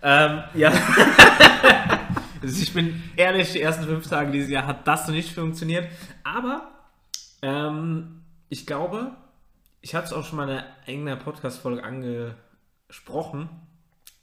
[0.00, 0.72] Ähm, ja.
[2.44, 5.88] Also ich bin ehrlich, die ersten fünf Tage dieses Jahr hat das nicht funktioniert.
[6.24, 6.70] Aber
[7.40, 9.12] ähm, ich glaube,
[9.80, 13.48] ich hatte es auch schon mal in einer eigenen Podcast-Folge angesprochen.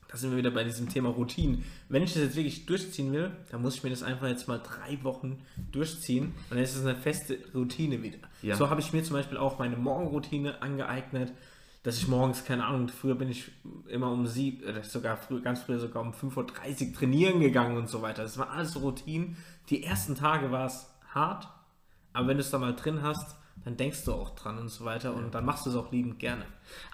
[0.07, 1.63] Da sind wir wieder bei diesem Thema Routinen.
[1.89, 4.59] Wenn ich das jetzt wirklich durchziehen will, dann muss ich mir das einfach jetzt mal
[4.59, 5.39] drei Wochen
[5.71, 6.25] durchziehen.
[6.25, 8.19] Und dann ist es eine feste Routine wieder.
[8.43, 8.55] Ja.
[8.55, 11.31] So habe ich mir zum Beispiel auch meine Morgenroutine angeeignet
[11.83, 13.51] dass ich morgens, keine Ahnung, früher bin ich
[13.87, 18.01] immer um sieben, sogar früh, ganz früher sogar um 5.30 Uhr trainieren gegangen und so
[18.01, 18.23] weiter.
[18.23, 19.35] Das war alles so Routinen.
[19.69, 21.47] Die ersten Tage war es hart,
[22.13, 24.85] aber wenn du es da mal drin hast, dann denkst du auch dran und so
[24.85, 26.45] weiter und dann machst du es auch liebend gerne.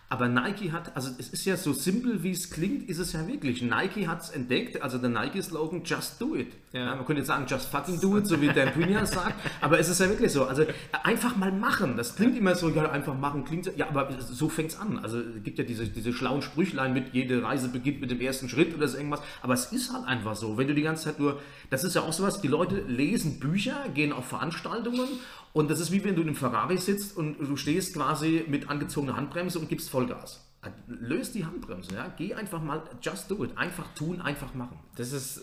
[0.09, 3.27] Aber Nike hat, also es ist ja so simpel, wie es klingt, ist es ja
[3.27, 3.61] wirklich.
[3.61, 6.53] Nike hat es entdeckt, also der Nike-Slogan, just do it.
[6.71, 6.85] Ja.
[6.85, 9.79] Ja, man könnte jetzt sagen, just fucking do it, so wie Dan Pinion sagt, aber
[9.79, 10.45] es ist ja wirklich so.
[10.45, 10.63] Also
[11.03, 14.47] einfach mal machen, das klingt immer so, ja, einfach machen, klingt so, ja, aber so
[14.47, 14.97] fängt es an.
[14.99, 18.47] Also es gibt ja diese, diese schlauen Sprüchlein mit, jede Reise beginnt mit dem ersten
[18.47, 20.57] Schritt oder so irgendwas, aber es ist halt einfach so.
[20.57, 23.75] Wenn du die ganze Zeit nur, das ist ja auch sowas, die Leute lesen Bücher,
[23.93, 25.09] gehen auf Veranstaltungen
[25.57, 28.69] und das ist wie wenn du in einem Ferrari sitzt und du stehst quasi mit
[28.69, 30.43] angezogener Handbremse und gibst Vollgas.
[30.85, 32.13] Löst die Handbremse, ja?
[32.15, 33.57] Geh einfach mal, just do it.
[33.57, 34.77] Einfach tun, einfach machen.
[34.95, 35.37] Das ist,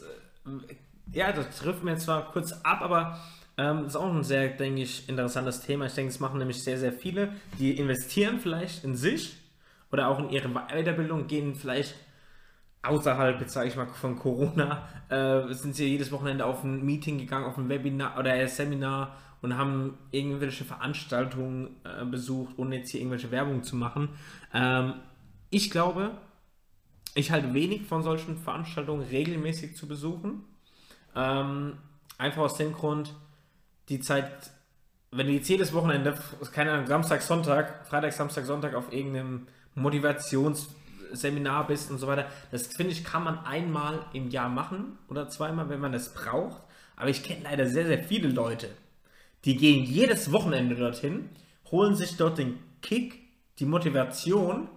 [0.47, 0.75] äh,
[1.13, 3.19] ja, das trifft mir zwar kurz ab, aber
[3.57, 5.87] ähm, ist auch ein sehr, denke ich, interessantes Thema.
[5.87, 9.37] Ich denke, es machen nämlich sehr, sehr viele, die investieren vielleicht in sich
[9.91, 11.97] oder auch in ihre Weiterbildung, gehen vielleicht
[12.83, 17.19] außerhalb, jetzt sage ich mal, von Corona, äh, sind sie jedes Wochenende auf ein Meeting
[17.19, 22.91] gegangen, auf ein Webinar oder ein Seminar und haben irgendwelche Veranstaltungen äh, besucht, ohne jetzt
[22.91, 24.09] hier irgendwelche Werbung zu machen.
[24.55, 24.95] Ähm,
[25.51, 26.13] ich glaube,
[27.15, 30.45] ich halte wenig von solchen Veranstaltungen regelmäßig zu besuchen.
[31.15, 31.77] Ähm,
[32.17, 33.15] einfach aus dem Grund,
[33.91, 34.51] die Zeit,
[35.11, 36.15] wenn du jetzt jedes Wochenende,
[36.51, 42.69] keine Ahnung, Samstag, Sonntag, Freitag, Samstag, Sonntag auf irgendeinem Motivationsseminar bist und so weiter, das
[42.69, 46.63] finde ich, kann man einmal im Jahr machen oder zweimal, wenn man es braucht.
[46.97, 48.71] Aber ich kenne leider sehr, sehr viele Leute,
[49.45, 51.29] die gehen jedes Wochenende dorthin,
[51.71, 53.21] holen sich dort den Kick,
[53.59, 54.69] die Motivation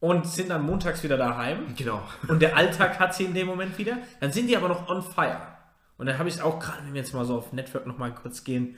[0.00, 1.74] und sind dann montags wieder daheim.
[1.76, 2.02] Genau.
[2.28, 3.98] Und der Alltag hat sie in dem Moment wieder.
[4.20, 5.40] Dann sind die aber noch on fire.
[5.96, 8.14] Und dann habe ich es auch gerade, wenn wir jetzt mal so auf Network nochmal
[8.14, 8.76] kurz gehen,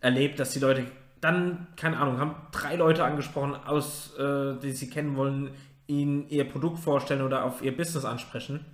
[0.00, 0.86] erlebt, dass die Leute
[1.20, 5.50] dann, keine Ahnung, haben drei Leute angesprochen, aus, äh, die sie kennen wollen,
[5.86, 8.64] ihnen ihr Produkt vorstellen oder auf ihr Business ansprechen.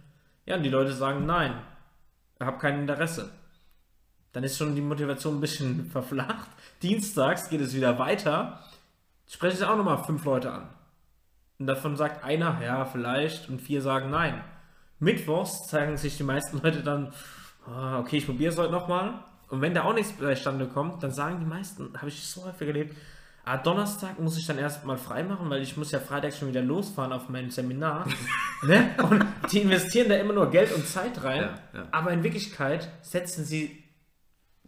[0.47, 1.55] Ja, und die Leute sagen, nein,
[2.39, 3.31] ich habe kein Interesse
[4.33, 6.49] dann ist schon die Motivation ein bisschen verflacht.
[6.83, 8.61] Dienstags geht es wieder weiter.
[9.29, 10.69] Spreche ich auch nochmal fünf Leute an.
[11.59, 14.43] Und davon sagt einer, ja, vielleicht, und vier sagen nein.
[14.99, 17.13] Mittwochs zeigen sich die meisten Leute dann,
[17.67, 19.25] ah, okay, ich probiere es heute nochmal.
[19.49, 22.69] Und wenn da auch nichts zustande kommt, dann sagen die meisten, habe ich so häufig
[22.69, 22.97] erlebt,
[23.45, 26.63] ah, Donnerstag muss ich dann erstmal frei machen, weil ich muss ja Freitag schon wieder
[26.63, 28.07] losfahren auf mein Seminar.
[28.63, 28.95] ne?
[29.03, 31.87] Und die investieren da immer nur Geld und Zeit rein, ja, ja.
[31.91, 33.80] aber in Wirklichkeit setzen sie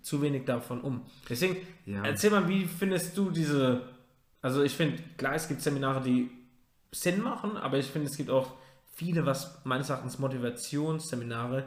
[0.03, 1.03] zu wenig davon um.
[1.29, 2.05] Deswegen, ja.
[2.05, 3.83] erzähl mal, wie findest du diese,
[4.41, 6.31] also ich finde, klar, es gibt Seminare, die
[6.91, 8.53] Sinn machen, aber ich finde, es gibt auch
[8.95, 11.65] viele, was meines Erachtens Motivationsseminare,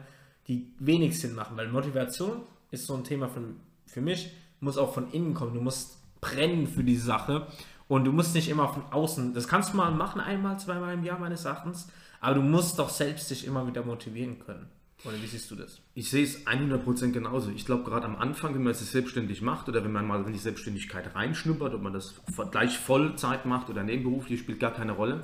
[0.48, 4.94] die wenig Sinn machen, weil Motivation ist so ein Thema von, für mich, muss auch
[4.94, 5.54] von innen kommen.
[5.54, 7.46] Du musst brennen für die Sache
[7.88, 11.04] und du musst nicht immer von außen, das kannst du mal machen, einmal, zweimal im
[11.04, 11.88] Jahr meines Erachtens,
[12.20, 14.68] aber du musst doch selbst dich immer wieder motivieren können.
[15.04, 15.80] Oder wie siehst du das?
[15.94, 17.50] Ich sehe es 100% genauso.
[17.50, 20.32] Ich glaube, gerade am Anfang, wenn man es selbstständig macht oder wenn man mal in
[20.32, 22.14] die Selbstständigkeit reinschnuppert, ob man das
[22.50, 25.22] gleich Vollzeit macht oder nebenberuflich, spielt gar keine Rolle.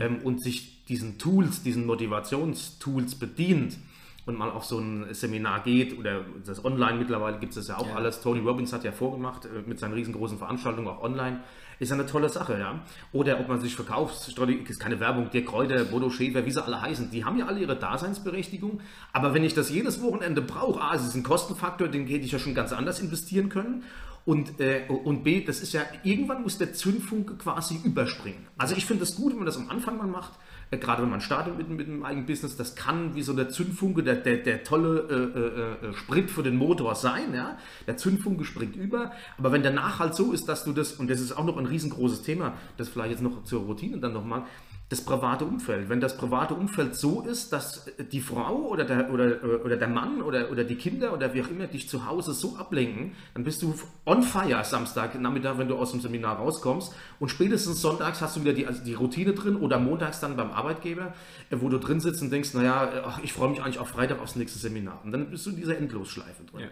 [0.00, 3.78] Ähm, und sich diesen Tools, diesen Motivationstools bedient,
[4.24, 7.78] und mal auf so ein Seminar geht oder das online mittlerweile gibt es das ja
[7.78, 7.94] auch ja.
[7.94, 8.20] alles.
[8.20, 11.40] Tony Robbins hat ja vorgemacht äh, mit seinen riesengroßen Veranstaltungen auch online.
[11.82, 12.80] Ist eine tolle Sache, ja.
[13.10, 16.80] Oder ob man sich verkauft, ist keine Werbung, Dirk Kräuter, Bodo Schäfer, wie sie alle
[16.80, 18.80] heißen, die haben ja alle ihre Daseinsberechtigung.
[19.12, 22.30] Aber wenn ich das jedes Wochenende brauche, A, es ist ein Kostenfaktor, den hätte ich
[22.30, 23.82] ja schon ganz anders investieren können.
[24.24, 28.46] Und, äh, und B, das ist ja, irgendwann muss der Zündfunke quasi überspringen.
[28.56, 30.34] Also ich finde es gut, wenn man das am Anfang mal macht
[30.78, 34.02] gerade wenn man startet mit, mit einem eigenen Business, das kann wie so der Zündfunke,
[34.02, 37.34] der, der, der tolle äh, äh, äh, Sprit für den Motor sein.
[37.34, 37.58] Ja?
[37.86, 39.12] Der Zündfunke springt über.
[39.38, 41.66] Aber wenn der Nachhalt so ist, dass du das, und das ist auch noch ein
[41.66, 44.44] riesengroßes Thema, das vielleicht jetzt noch zur Routine dann nochmal,
[44.92, 45.88] das private Umfeld.
[45.88, 50.20] Wenn das private Umfeld so ist, dass die Frau oder der, oder, oder der Mann
[50.20, 53.62] oder, oder die Kinder oder wie auch immer dich zu Hause so ablenken, dann bist
[53.62, 53.74] du
[54.04, 58.42] on fire Samstag Nachmittag, wenn du aus dem Seminar rauskommst und spätestens sonntags hast du
[58.42, 61.14] wieder die, also die Routine drin oder montags dann beim Arbeitgeber,
[61.50, 64.20] äh, wo du drin sitzt und denkst, naja, ach, ich freue mich eigentlich auf Freitag
[64.20, 65.00] aufs nächste Seminar.
[65.04, 66.60] Und dann bist du in dieser Endlosschleife drin.
[66.60, 66.68] Ja.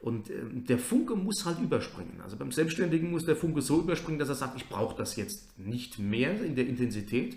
[0.00, 2.20] Und äh, der Funke muss halt überspringen.
[2.22, 5.58] Also beim Selbstständigen muss der Funke so überspringen, dass er sagt, ich brauche das jetzt
[5.58, 7.36] nicht mehr in der Intensität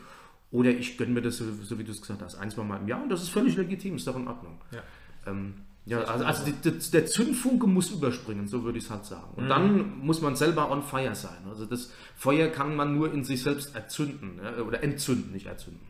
[0.52, 2.78] oder ich gönne mir das, so, so wie du es gesagt hast, ein, zwei Mal
[2.78, 4.60] im Jahr und das ist völlig legitim, ist doch in Ordnung.
[4.72, 4.84] Ja.
[5.28, 5.54] Ähm,
[5.86, 9.34] ja, also, also die, die, der Zündfunke muss überspringen, so würde ich es halt sagen.
[9.36, 9.50] Und mhm.
[9.50, 11.40] dann muss man selber on fire sein.
[11.50, 15.88] Also das Feuer kann man nur in sich selbst erzünden ja, oder entzünden, nicht erzünden.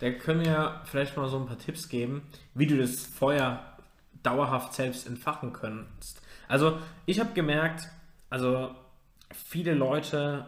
[0.00, 2.22] Da können wir vielleicht mal so ein paar Tipps geben,
[2.54, 3.62] wie du das Feuer
[4.22, 6.20] dauerhaft selbst entfachen kannst.
[6.48, 7.88] Also ich habe gemerkt,
[8.28, 8.74] also
[9.32, 10.46] viele Leute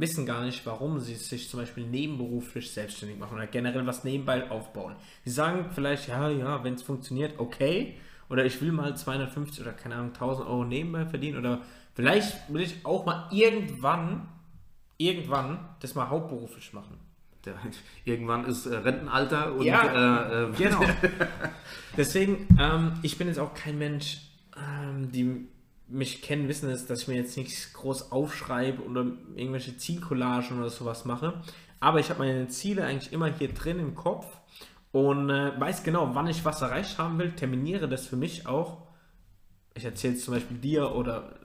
[0.00, 4.50] wissen gar nicht, warum sie sich zum Beispiel nebenberuflich selbstständig machen oder generell was nebenbei
[4.50, 4.96] aufbauen.
[5.24, 7.94] Sie sagen vielleicht, ja, ja, wenn es funktioniert, okay.
[8.28, 11.38] Oder ich will mal 250 oder keine Ahnung, 1000 Euro nebenbei verdienen.
[11.38, 11.60] Oder
[11.94, 14.28] vielleicht will ich auch mal irgendwann,
[14.98, 16.98] irgendwann das mal hauptberuflich machen.
[18.04, 19.64] Irgendwann ist äh, Rentenalter und.
[19.64, 20.80] Ja, äh, äh, genau.
[21.96, 24.18] Deswegen, ähm, ich bin jetzt auch kein Mensch,
[24.56, 25.46] ähm, die
[25.88, 30.70] mich kennen, wissen es, dass ich mir jetzt nichts groß aufschreibe oder irgendwelche Zielcollagen oder
[30.70, 31.42] sowas mache.
[31.80, 34.26] Aber ich habe meine Ziele eigentlich immer hier drin im Kopf
[34.92, 38.86] und äh, weiß genau, wann ich was erreicht haben will, terminiere das für mich auch.
[39.74, 41.38] Ich erzähle es zum Beispiel dir oder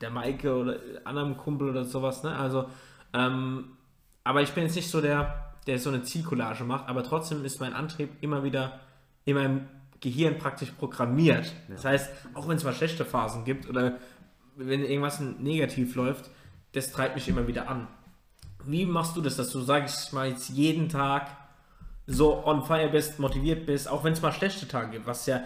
[0.00, 2.22] der Maike oder anderem Kumpel oder sowas.
[2.22, 2.36] Ne?
[2.36, 2.66] Also,
[3.12, 3.76] ähm,
[4.24, 7.60] aber ich bin jetzt nicht so der, der so eine Zielcollage macht, aber trotzdem ist
[7.60, 8.80] mein Antrieb immer wieder
[9.24, 9.68] in meinem
[10.00, 11.52] Gehirn praktisch programmiert.
[11.68, 13.98] Das heißt, auch wenn es mal schlechte Phasen gibt oder
[14.56, 16.30] wenn irgendwas negativ läuft,
[16.72, 17.88] das treibt mich immer wieder an.
[18.64, 21.28] Wie machst du das, dass du, sag ich mal, jetzt jeden Tag
[22.06, 25.42] so on fire bist, motiviert bist, auch wenn es mal schlechte Tage gibt, was ja,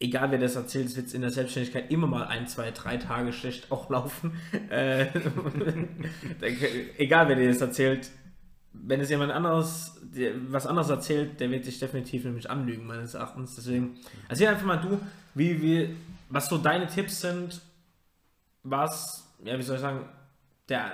[0.00, 3.32] egal wer das erzählt, es wird in der Selbstständigkeit immer mal ein, zwei, drei Tage
[3.32, 4.32] schlecht auch laufen.
[4.70, 5.06] Äh,
[6.98, 8.10] egal wer dir das erzählt,
[8.84, 9.98] wenn es jemand anderes
[10.48, 13.56] was anderes erzählt, der wird sich definitiv nämlich anlügen, meines Erachtens.
[13.56, 13.96] Deswegen,
[14.28, 15.00] erzähl einfach mal du,
[15.34, 15.96] wie, wie,
[16.28, 17.60] was so deine Tipps sind,
[18.62, 20.04] was, ja, wie soll ich sagen,
[20.68, 20.92] der,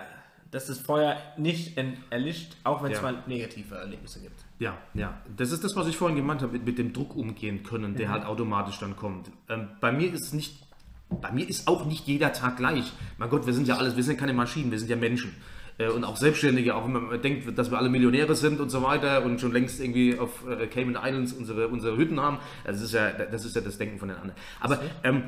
[0.51, 1.79] dass das Feuer nicht
[2.11, 3.03] erlischt, auch wenn es ja.
[3.03, 4.45] mal negative Erlebnisse gibt.
[4.59, 5.21] Ja, ja.
[5.37, 8.09] Das ist das, was ich vorhin gemeint habe, mit, mit dem Druck umgehen können, der
[8.09, 8.13] mhm.
[8.13, 9.31] halt automatisch dann kommt.
[9.49, 10.63] Ähm, bei mir ist es nicht,
[11.09, 12.93] bei mir ist auch nicht jeder Tag gleich.
[13.19, 15.35] Mein Gott, wir sind ja alles, wir sind keine Maschinen, wir sind ja Menschen.
[15.79, 18.83] Äh, und auch Selbstständige, auch wenn man denkt, dass wir alle Millionäre sind und so
[18.83, 22.39] weiter und schon längst irgendwie auf äh, Cayman Islands unsere, unsere Hütten haben.
[22.65, 24.39] Das ist ja das, ist ja das Denken von den anderen.
[24.61, 25.25] Aber ähm,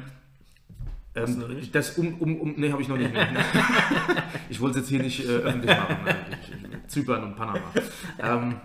[1.14, 3.10] ähm, das um, um, um nee, habe ich noch nicht.
[4.50, 5.96] ich wollte es jetzt hier nicht äh, öffentlich machen.
[6.86, 7.72] Zypern und Panama.
[8.18, 8.56] Ähm,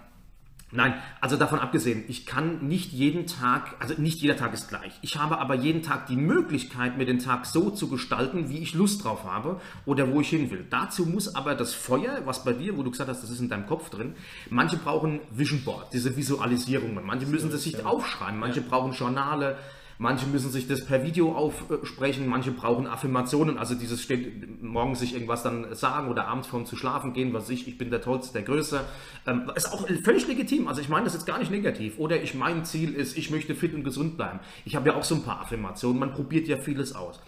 [0.71, 4.93] Nein, also davon abgesehen, ich kann nicht jeden Tag, also nicht jeder Tag ist gleich.
[5.01, 8.73] Ich habe aber jeden Tag die Möglichkeit, mir den Tag so zu gestalten, wie ich
[8.73, 10.65] Lust drauf habe oder wo ich hin will.
[10.69, 13.49] Dazu muss aber das Feuer, was bei dir, wo du gesagt hast, das ist in
[13.49, 14.15] deinem Kopf drin,
[14.49, 19.57] manche brauchen Vision Board, diese Visualisierungen, manche müssen das sich aufschreiben, manche brauchen Journale,
[20.01, 25.13] Manche müssen sich das per Video aufsprechen, manche brauchen Affirmationen, also dieses steht morgens sich
[25.13, 28.33] irgendwas dann sagen oder abends vorm zu schlafen gehen, was ich, ich bin der Tollste,
[28.33, 28.83] der Größte.
[29.27, 31.99] Ähm, ist auch völlig legitim, also ich meine das jetzt gar nicht negativ.
[31.99, 34.39] Oder ich, mein Ziel ist, ich möchte fit und gesund bleiben.
[34.65, 37.19] Ich habe ja auch so ein paar Affirmationen, man probiert ja vieles aus.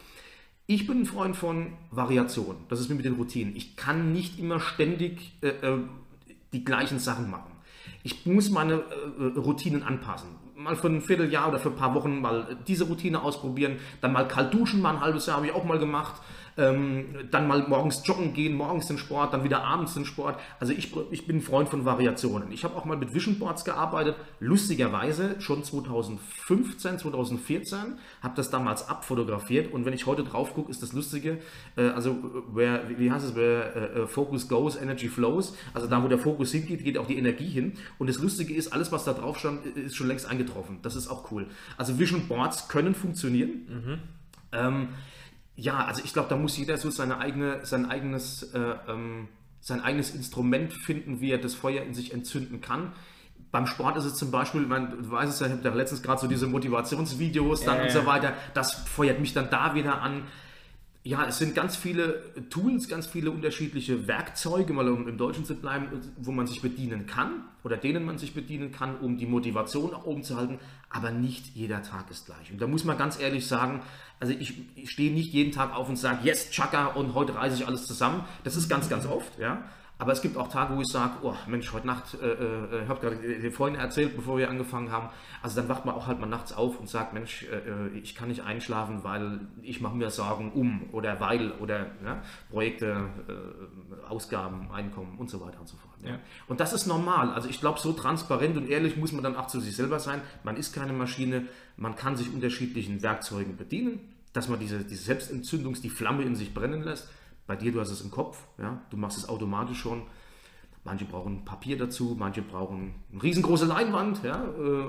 [0.65, 2.55] Ich bin ein Freund von Variation.
[2.69, 3.55] Das ist wie mit den Routinen.
[3.55, 5.77] Ich kann nicht immer ständig äh, äh
[6.53, 7.51] die gleichen Sachen machen.
[8.01, 8.83] Ich muss meine
[9.19, 10.29] äh, Routinen anpassen.
[10.63, 13.79] Mal für ein Vierteljahr oder für ein paar Wochen mal diese Routine ausprobieren.
[14.01, 16.21] Dann mal kalt duschen, mal ein halbes Jahr habe ich auch mal gemacht
[16.57, 20.39] ähm, dann mal morgens joggen gehen, morgens den Sport, dann wieder abends den Sport.
[20.59, 22.51] Also ich, ich bin ein Freund von Variationen.
[22.51, 27.79] Ich habe auch mal mit Vision Boards gearbeitet, lustigerweise schon 2015, 2014,
[28.21, 31.39] habe das damals abfotografiert und wenn ich heute drauf gucke, ist das Lustige,
[31.75, 32.17] äh, also
[32.53, 36.51] where, wie heißt es, where uh, focus goes, energy flows, also da, wo der Fokus
[36.51, 39.65] hingeht, geht auch die Energie hin und das Lustige ist, alles, was da drauf stand,
[39.65, 40.79] ist schon längst eingetroffen.
[40.81, 41.47] Das ist auch cool.
[41.77, 43.49] Also Vision Boards können funktionieren.
[43.67, 43.99] Mhm.
[44.51, 44.87] Ähm,
[45.55, 49.27] ja, also ich glaube, da muss jeder so seine eigene, sein eigenes, äh, ähm,
[49.61, 52.93] sein eigenes Instrument finden, wie er das Feuer in sich entzünden kann.
[53.51, 56.01] Beim Sport ist es zum Beispiel, man, du weißt es ja, ich habe ja letztens
[56.01, 57.83] gerade so diese Motivationsvideos dann äh.
[57.83, 60.23] und so weiter, das feuert mich dann da wieder an
[61.05, 65.55] ja, es sind ganz viele Tools, ganz viele unterschiedliche Werkzeuge, mal um im Deutschen zu
[65.55, 65.87] bleiben,
[66.17, 70.05] wo man sich bedienen kann oder denen man sich bedienen kann, um die Motivation nach
[70.05, 70.59] oben zu halten.
[70.89, 72.51] Aber nicht jeder Tag ist gleich.
[72.51, 73.81] Und da muss man ganz ehrlich sagen,
[74.21, 77.57] also ich, ich stehe nicht jeden Tag auf und sage, yes, Chaka, und heute reise
[77.57, 78.23] ich alles zusammen.
[78.45, 79.61] Das ist ganz, ganz oft, ja.
[79.99, 82.89] Aber es gibt auch Tage, wo ich sage, oh Mensch, heute Nacht, äh, äh, ich
[82.89, 85.09] habe gerade äh, vorhin erzählt, bevor wir angefangen haben,
[85.41, 88.15] also dann wacht man auch halt mal nachts auf und sagt, Mensch, äh, äh ich
[88.15, 94.09] kann nicht einschlafen, weil ich mache mir Sorgen um oder weil oder ja, Projekte, äh,
[94.09, 95.93] Ausgaben, Einkommen und so weiter und so fort.
[96.03, 96.19] Ja.
[96.47, 97.31] Und das ist normal.
[97.31, 100.21] Also ich glaube, so transparent und ehrlich muss man dann auch zu sich selber sein.
[100.43, 103.99] Man ist keine Maschine, man kann sich unterschiedlichen Werkzeugen bedienen,
[104.33, 107.09] dass man diese, diese Selbstentzündungs, die Flamme in sich brennen lässt.
[107.45, 108.81] Bei dir, du hast es im Kopf, ja?
[108.89, 110.03] du machst es automatisch schon.
[110.85, 114.23] Manche brauchen Papier dazu, manche brauchen eine riesengroße Leinwand.
[114.23, 114.43] Ja?
[114.43, 114.85] Äh,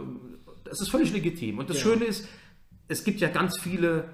[0.65, 1.59] das ist völlig legitim.
[1.59, 1.85] Und das ja.
[1.85, 2.29] Schöne ist,
[2.89, 4.09] es gibt ja ganz viele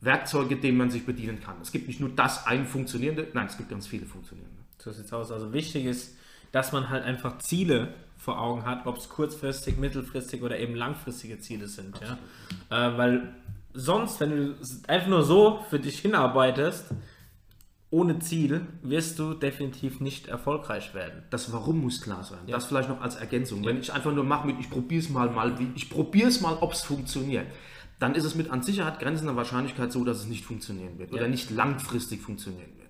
[0.00, 1.56] Werkzeuge, denen man sich bedienen kann.
[1.60, 4.56] Es gibt nicht nur das ein funktionierende, nein, es gibt ganz viele funktionierende.
[4.78, 5.30] So sieht es aus.
[5.30, 6.16] Also wichtig ist,
[6.52, 11.38] dass man halt einfach Ziele vor Augen hat, ob es kurzfristig, mittelfristig oder eben langfristige
[11.38, 12.00] Ziele sind.
[12.00, 12.88] Ja?
[12.88, 13.34] Äh, weil
[13.72, 14.56] sonst, wenn du
[14.88, 16.86] einfach nur so für dich hinarbeitest,
[17.90, 21.24] ohne Ziel wirst du definitiv nicht erfolgreich werden.
[21.30, 22.38] Das Warum muss klar sein.
[22.46, 22.56] Ja.
[22.56, 23.62] Das vielleicht noch als Ergänzung.
[23.62, 23.70] Ja.
[23.70, 26.56] Wenn ich einfach nur mache mit, ich probiere es mal, mal, ich probiere es mal,
[26.60, 27.46] ob es funktioniert,
[27.98, 31.16] dann ist es mit an Sicherheit grenzender Wahrscheinlichkeit so, dass es nicht funktionieren wird ja.
[31.16, 32.80] oder nicht langfristig funktionieren wird.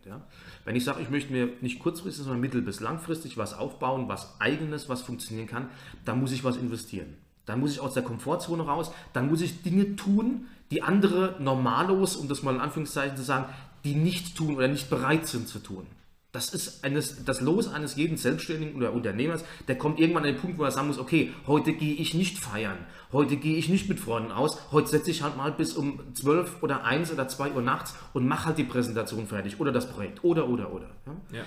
[0.64, 4.40] Wenn ich sage, ich möchte mir nicht kurzfristig, sondern mittel- bis langfristig was aufbauen, was
[4.40, 5.68] eigenes, was funktionieren kann,
[6.04, 7.16] dann muss ich was investieren.
[7.46, 12.16] Dann muss ich aus der Komfortzone raus, dann muss ich Dinge tun, die andere normalos,
[12.16, 13.46] um das mal in Anführungszeichen zu sagen,
[13.84, 15.86] die nicht tun oder nicht bereit sind zu tun.
[16.32, 20.40] Das ist eines, das Los eines jeden Selbstständigen oder Unternehmers, der kommt irgendwann an den
[20.40, 22.78] Punkt, wo er sagen muss, okay, heute gehe ich nicht feiern,
[23.10, 26.62] heute gehe ich nicht mit Freunden aus, heute setze ich halt mal bis um 12
[26.62, 30.22] oder 1 oder 2 Uhr nachts und mache halt die Präsentation fertig oder das Projekt
[30.22, 30.90] oder, oder, oder.
[31.04, 31.38] Ja?
[31.38, 31.44] Ja.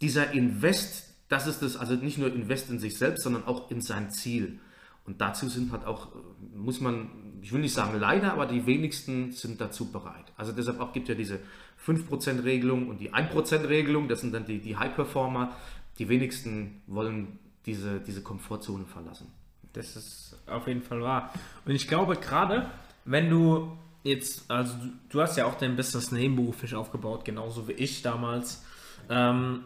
[0.00, 3.82] Dieser Invest, das ist das, also nicht nur Invest in sich selbst, sondern auch in
[3.82, 4.58] sein Ziel.
[5.04, 6.08] Und dazu sind halt auch,
[6.54, 7.10] muss man,
[7.44, 10.32] ich will nicht sagen leider, aber die wenigsten sind dazu bereit.
[10.34, 11.40] Also deshalb auch gibt ja diese
[11.86, 15.54] 5%-Regelung und die 1%-Regelung, das sind dann die, die High-Performer.
[15.98, 19.26] Die wenigsten wollen diese, diese Komfortzone verlassen.
[19.74, 21.34] Das ist auf jeden Fall wahr.
[21.66, 22.70] Und ich glaube gerade,
[23.04, 24.74] wenn du jetzt, also
[25.10, 28.64] du, hast ja auch dein Business nebenberuflich aufgebaut, genauso wie ich damals.
[29.10, 29.64] Ähm,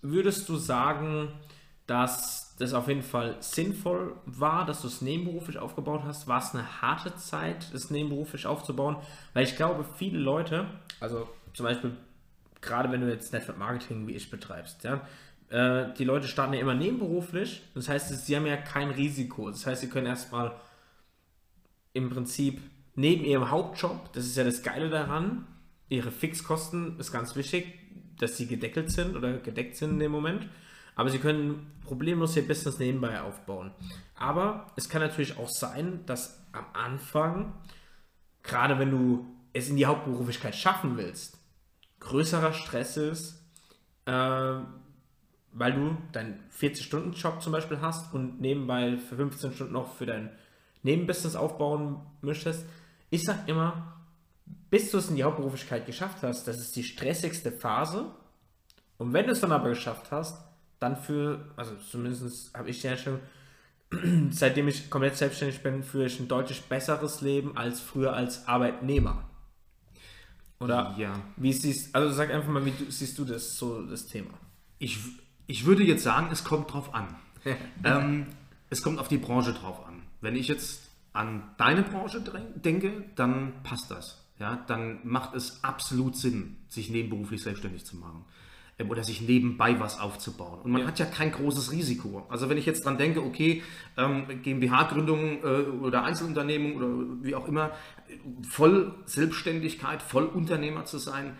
[0.00, 1.28] würdest du sagen,
[1.86, 6.26] dass das auf jeden Fall sinnvoll war, dass du es nebenberuflich aufgebaut hast?
[6.26, 8.96] War es eine harte Zeit, es nebenberuflich aufzubauen?
[9.34, 10.66] Weil ich glaube, viele Leute,
[11.00, 11.92] also zum Beispiel
[12.62, 15.06] gerade wenn du jetzt Network Marketing wie ich betreibst, ja,
[15.50, 17.62] äh, die Leute starten ja immer nebenberuflich.
[17.74, 19.50] Das heißt, sie haben ja kein Risiko.
[19.50, 20.52] Das heißt, sie können erstmal
[21.92, 22.62] im Prinzip
[22.94, 25.46] neben ihrem Hauptjob, das ist ja das Geile daran,
[25.88, 27.78] ihre Fixkosten ist ganz wichtig,
[28.18, 30.48] dass sie gedeckelt sind oder gedeckt sind in dem Moment.
[30.94, 33.72] Aber sie können problemlos ihr Business nebenbei aufbauen.
[34.14, 37.54] Aber es kann natürlich auch sein, dass am Anfang,
[38.42, 41.38] gerade wenn du es in die Hauptberuflichkeit schaffen willst,
[42.00, 43.42] größerer Stress ist,
[44.06, 44.12] äh,
[45.54, 50.30] weil du deinen 40-Stunden-Job zum Beispiel hast und nebenbei für 15 Stunden noch für dein
[50.82, 52.64] Nebenbusiness aufbauen möchtest.
[53.10, 54.02] Ich sag immer,
[54.70, 58.14] bis du es in die Hauptberuflichkeit geschafft hast, das ist die stressigste Phase.
[58.98, 60.42] Und wenn du es dann aber geschafft hast,
[60.82, 63.20] dann für, also zumindest habe ich ja schon
[64.30, 69.28] seitdem ich komplett selbstständig bin, führe ich ein deutlich besseres Leben als früher als Arbeitnehmer.
[70.60, 71.12] Oder ja.
[71.36, 74.30] wie siehst also sag einfach mal, wie du, siehst du das so das Thema?
[74.78, 74.98] Ich,
[75.46, 77.14] ich würde jetzt sagen, es kommt drauf an.
[77.84, 78.26] ähm,
[78.70, 80.02] es kommt auf die Branche drauf an.
[80.20, 82.22] Wenn ich jetzt an deine Branche
[82.54, 84.24] denke, dann passt das.
[84.38, 88.24] Ja, dann macht es absolut Sinn, sich nebenberuflich selbstständig zu machen
[88.88, 90.60] oder sich nebenbei was aufzubauen.
[90.62, 90.88] Und man ja.
[90.88, 92.26] hat ja kein großes Risiko.
[92.28, 93.62] Also wenn ich jetzt dran denke, okay,
[93.96, 95.46] ähm, GmbH-Gründung äh,
[95.80, 97.70] oder Einzelunternehmung oder wie auch immer,
[98.48, 101.36] voll Selbstständigkeit, voll Unternehmer zu sein,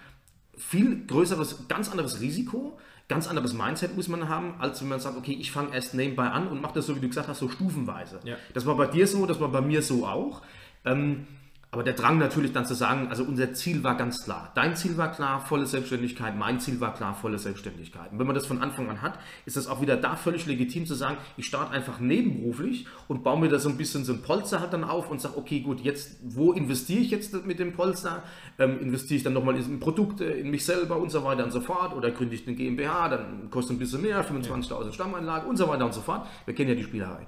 [0.57, 2.79] viel größeres, ganz anderes Risiko,
[3.09, 6.29] ganz anderes Mindset muss man haben, als wenn man sagt, okay, ich fange erst nebenbei
[6.29, 8.21] an und mache das so, wie du gesagt hast, so stufenweise.
[8.25, 8.37] Ja.
[8.55, 10.43] Das war bei dir so, das war bei mir so auch.
[10.85, 11.27] Ähm,
[11.73, 14.53] aber der Drang natürlich dann zu sagen, also unser Ziel war ganz klar.
[14.55, 18.13] Dein Ziel war klar, volle Selbstständigkeit, mein Ziel war klar, volle Selbstständigkeit.
[18.13, 20.85] Und wenn man das von Anfang an hat, ist es auch wieder da völlig legitim
[20.85, 24.21] zu sagen, ich starte einfach nebenberuflich und baue mir da so ein bisschen so ein
[24.21, 27.73] Polster halt dann auf und sage, okay, gut, jetzt, wo investiere ich jetzt mit dem
[27.73, 28.23] Polster?
[28.59, 31.63] Ähm, investiere ich dann nochmal in Produkte, in mich selber und so weiter und so
[31.63, 31.97] fort?
[31.97, 35.87] Oder gründe ich eine GmbH, dann kostet ein bisschen mehr, 25.000 Stammeinlage und so weiter
[35.87, 36.27] und so fort.
[36.45, 37.27] Wir kennen ja die Spielerei.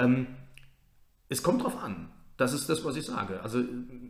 [0.00, 0.26] Ähm,
[1.28, 2.08] es kommt drauf an.
[2.36, 3.40] Das ist das, was ich sage.
[3.42, 3.62] Also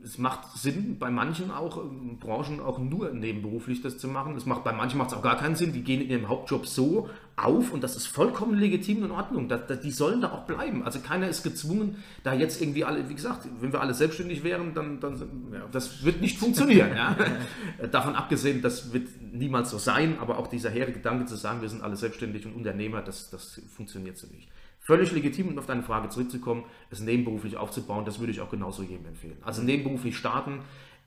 [0.03, 4.37] es macht Sinn, bei manchen auch ähm, Branchen auch nur nebenberuflich das zu machen.
[4.37, 5.73] Es macht, bei manchen macht es auch gar keinen Sinn.
[5.73, 9.49] Die gehen in ihrem Hauptjob so auf und das ist vollkommen legitim und in Ordnung.
[9.49, 10.83] Da, da, die sollen da auch bleiben.
[10.83, 14.75] Also keiner ist gezwungen, da jetzt irgendwie alle, wie gesagt, wenn wir alle selbstständig wären,
[14.75, 15.17] dann, dann
[15.53, 16.97] ja, das wird nicht funktionieren.
[16.97, 17.17] ja.
[17.93, 21.69] Davon abgesehen, das wird niemals so sein, aber auch dieser hehre Gedanke zu sagen, wir
[21.69, 24.49] sind alle selbstständig und Unternehmer, das, das funktioniert so nicht.
[24.87, 28.85] Völlig legitim, um auf deine Frage zurückzukommen, es nebenberuflich aufzubauen, das würde ich auch genauso
[28.85, 29.37] jedem empfehlen.
[29.45, 30.61] Also nebenberuflich starten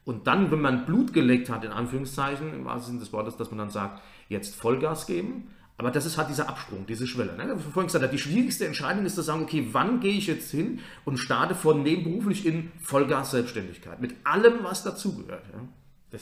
[0.03, 3.51] und dann, wenn man Blut geleckt hat, in Anführungszeichen, im wahrsten Sinne des Wortes, dass
[3.51, 5.49] man dann sagt, jetzt Vollgas geben.
[5.77, 7.37] Aber das ist halt dieser Absprung, diese Schwelle.
[7.37, 7.55] Ne?
[7.57, 10.79] Ich vorhin gesagt, die schwierigste Entscheidung ist zu sagen, okay, wann gehe ich jetzt hin
[11.05, 14.01] und starte von nebenberuflich in Vollgas-Selbstständigkeit.
[14.01, 15.45] Mit allem, was dazugehört.
[15.53, 16.19] Ja?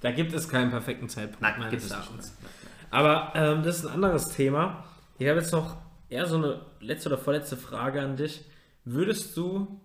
[0.00, 1.40] da gibt es keinen perfekten Zeitpunkt.
[1.40, 2.32] Nein, gibt es nicht.
[2.90, 4.82] Aber ähm, das ist ein anderes Thema.
[5.18, 5.76] Ich habe jetzt noch
[6.14, 8.44] eher so eine letzte oder vorletzte Frage an dich.
[8.84, 9.80] Würdest du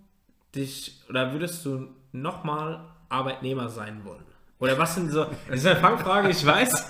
[0.55, 4.23] dich oder würdest du nochmal Arbeitnehmer sein wollen?
[4.59, 6.89] Oder was sind so, das ist eine Fangfrage, ich weiß.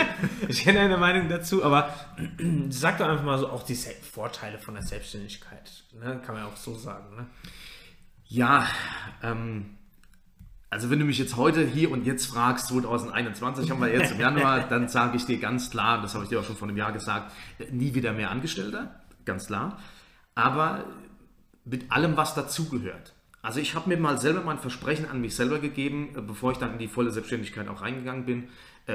[0.48, 1.92] ich kenne deine Meinung dazu, aber
[2.70, 5.70] sag doch einfach mal so auch die Vorteile von der Selbstständigkeit.
[6.00, 6.22] Ne?
[6.24, 7.16] Kann man auch so sagen.
[7.16, 7.26] Ne?
[8.26, 8.66] Ja,
[9.22, 9.77] ähm,
[10.70, 14.20] also wenn du mich jetzt heute hier und jetzt fragst, 2021 haben wir jetzt im
[14.20, 16.76] Januar, dann sage ich dir ganz klar, das habe ich dir auch schon vor einem
[16.76, 17.32] Jahr gesagt,
[17.70, 19.78] nie wieder mehr Angestellter, ganz klar.
[20.34, 20.84] Aber
[21.64, 23.14] mit allem, was dazugehört.
[23.40, 26.72] Also ich habe mir mal selber mein Versprechen an mich selber gegeben, bevor ich dann
[26.72, 28.48] in die volle Selbstständigkeit auch reingegangen bin äh,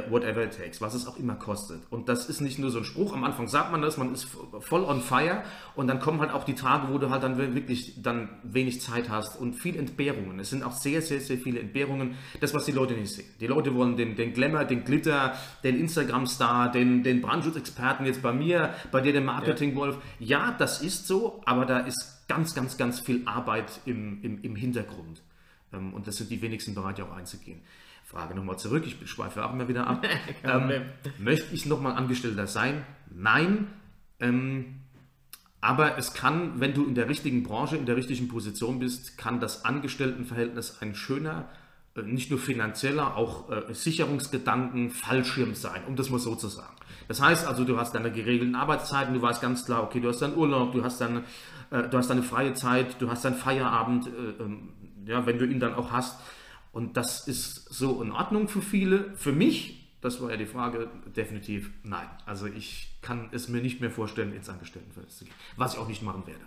[0.10, 1.82] whatever it takes, was es auch immer kostet.
[1.92, 4.28] Und das ist nicht nur so ein Spruch, am Anfang sagt man das, man ist
[4.62, 5.44] voll on fire
[5.76, 9.10] und dann kommen halt auch die Tage, wo du halt dann wirklich dann wenig Zeit
[9.10, 10.40] hast und viel Entbehrungen.
[10.40, 13.28] Es sind auch sehr, sehr, sehr viele Entbehrungen, das, was die Leute nicht sehen.
[13.40, 18.34] Die Leute wollen den, den Glamour, den Glitter, den Instagram-Star, den, den Brandschutzexperten jetzt bei
[18.34, 19.98] mir, bei dir den Marketing-Wolf.
[20.20, 24.56] Ja, das ist so, aber da ist ganz, ganz, ganz viel Arbeit im, im, im
[24.56, 25.22] Hintergrund.
[25.72, 27.62] Ähm, und das sind die wenigsten bereit, auch einzugehen.
[28.14, 30.06] Frage nochmal zurück, ich schweife auch immer wieder ab.
[30.44, 30.84] ähm,
[31.18, 32.86] möchte ich nochmal Angestellter sein?
[33.10, 33.68] Nein.
[34.20, 34.82] Ähm,
[35.62, 39.40] aber es kann, wenn du in der richtigen Branche, in der richtigen Position bist, kann
[39.40, 41.50] das Angestelltenverhältnis ein schöner,
[41.96, 46.76] äh, nicht nur finanzieller, auch äh, Sicherungsgedanken, Fallschirm sein, um das mal so zu sagen.
[47.08, 50.22] Das heißt also, du hast deine geregelten Arbeitszeiten, du weißt ganz klar, okay, du hast
[50.22, 51.24] deinen Urlaub, du hast deine,
[51.72, 54.70] äh, du hast deine freie Zeit, du hast deinen Feierabend, äh, ähm,
[55.08, 56.20] ja, wenn du ihn dann auch hast.
[56.74, 59.16] Und das ist so in Ordnung für viele.
[59.16, 62.10] Für mich, das war ja die Frage, definitiv nein.
[62.26, 65.34] Also ich kann es mir nicht mehr vorstellen, ins Angestelltenverhältnis zu gehen.
[65.56, 66.42] Was ich auch nicht machen werde.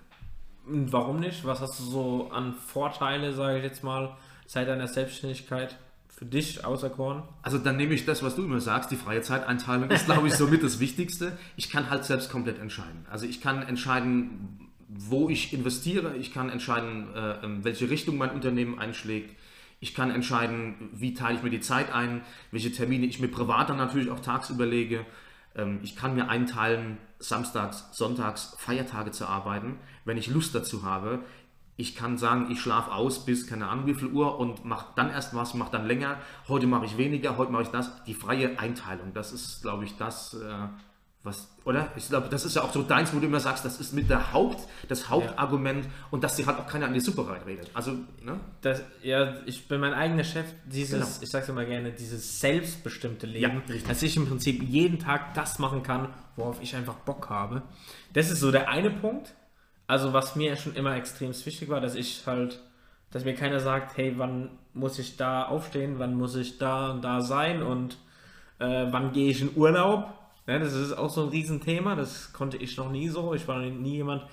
[0.66, 1.44] Warum nicht?
[1.44, 4.16] Was hast du so an Vorteile, sage ich jetzt mal,
[4.46, 5.78] seit deiner Selbstständigkeit?
[6.16, 7.22] für dich auserkoren?
[7.42, 10.34] Also dann nehme ich das, was du immer sagst, die freie Zeiteinteilung ist, glaube ich,
[10.36, 11.36] somit das Wichtigste.
[11.56, 13.04] Ich kann halt selbst komplett entscheiden.
[13.10, 18.78] Also ich kann entscheiden, wo ich investiere, ich kann entscheiden, äh, welche Richtung mein Unternehmen
[18.78, 19.36] einschlägt.
[19.80, 23.68] Ich kann entscheiden, wie teile ich mir die Zeit ein, welche Termine ich mir privat
[23.68, 25.04] dann natürlich auch tagsüber lege.
[25.54, 31.20] Ähm, ich kann mir einteilen, samstags, sonntags, Feiertage zu arbeiten, wenn ich Lust dazu habe.
[31.78, 35.10] Ich kann sagen, ich schlafe aus bis keine Ahnung wie viel Uhr und mache dann
[35.10, 36.18] erst was, mache dann länger.
[36.48, 38.02] Heute mache ich weniger, heute mache ich das.
[38.04, 40.68] Die freie Einteilung, das ist, glaube ich, das, äh,
[41.26, 41.90] was, oder?
[41.96, 44.08] Ich glaube, das ist ja auch so deins, wo du immer sagst, das ist mit
[44.08, 45.90] der Haupt, das Hauptargument ja.
[46.10, 47.70] und dass dir halt auch keiner an die Suppe reinredet.
[47.74, 48.40] Also, ne?
[48.62, 51.06] Das, ja, ich bin mein eigener Chef, dieses, genau.
[51.20, 55.58] ich sag's immer gerne, dieses selbstbestimmte Leben, ja, dass ich im Prinzip jeden Tag das
[55.58, 57.62] machen kann, worauf ich einfach Bock habe.
[58.12, 59.34] Das ist so der eine Punkt.
[59.88, 62.60] Also was mir schon immer extrem wichtig war, dass ich halt,
[63.10, 67.02] dass mir keiner sagt, hey, wann muss ich da aufstehen, wann muss ich da und
[67.02, 67.98] da sein und
[68.58, 70.12] äh, wann gehe ich in Urlaub.
[70.46, 73.34] Ja, das ist auch so ein Riesenthema, das konnte ich noch nie so.
[73.34, 74.24] Ich war nie jemand,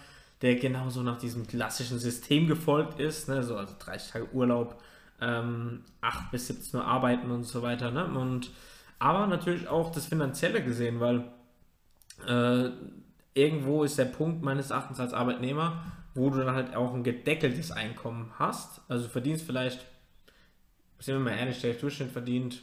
[0.42, 3.44] der genauso nach diesem klassischen System gefolgt ist, ne?
[3.44, 4.82] so, also 30 Tage Urlaub,
[5.22, 7.92] ähm, 8 bis 17 Uhr arbeiten und so weiter.
[7.92, 8.06] Ne?
[8.06, 8.52] Und,
[9.00, 11.24] aber natürlich auch das Finanzielle gesehen, weil
[12.28, 12.70] äh,
[13.34, 15.84] irgendwo ist der Punkt meines Erachtens als Arbeitnehmer,
[16.14, 18.82] wo du dann halt auch ein gedeckeltes Einkommen hast.
[18.88, 19.86] Also du verdienst vielleicht,
[21.00, 22.62] sind wir mal ehrlich, der Durchschnitt verdient,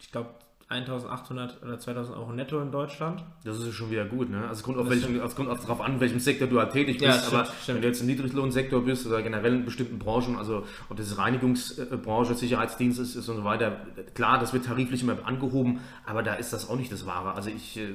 [0.00, 0.30] ich glaube,
[0.74, 3.22] 1800 oder 2000 Euro netto in Deutschland.
[3.44, 4.42] Das ist schon wieder gut, ne?
[4.42, 6.98] Also es kommt, auf welchen, es kommt auch darauf an, welchem Sektor du halt tätig
[6.98, 7.76] bist, ja, stimmt, aber stimmt.
[7.76, 12.34] wenn du jetzt im Niedriglohnsektor bist oder generell in bestimmten Branchen, also ob das Reinigungsbranche,
[12.34, 13.76] Sicherheitsdienst ist, ist und so weiter,
[14.14, 17.34] klar, das wird tariflich immer angehoben, aber da ist das auch nicht das Wahre.
[17.34, 17.88] Also ich äh,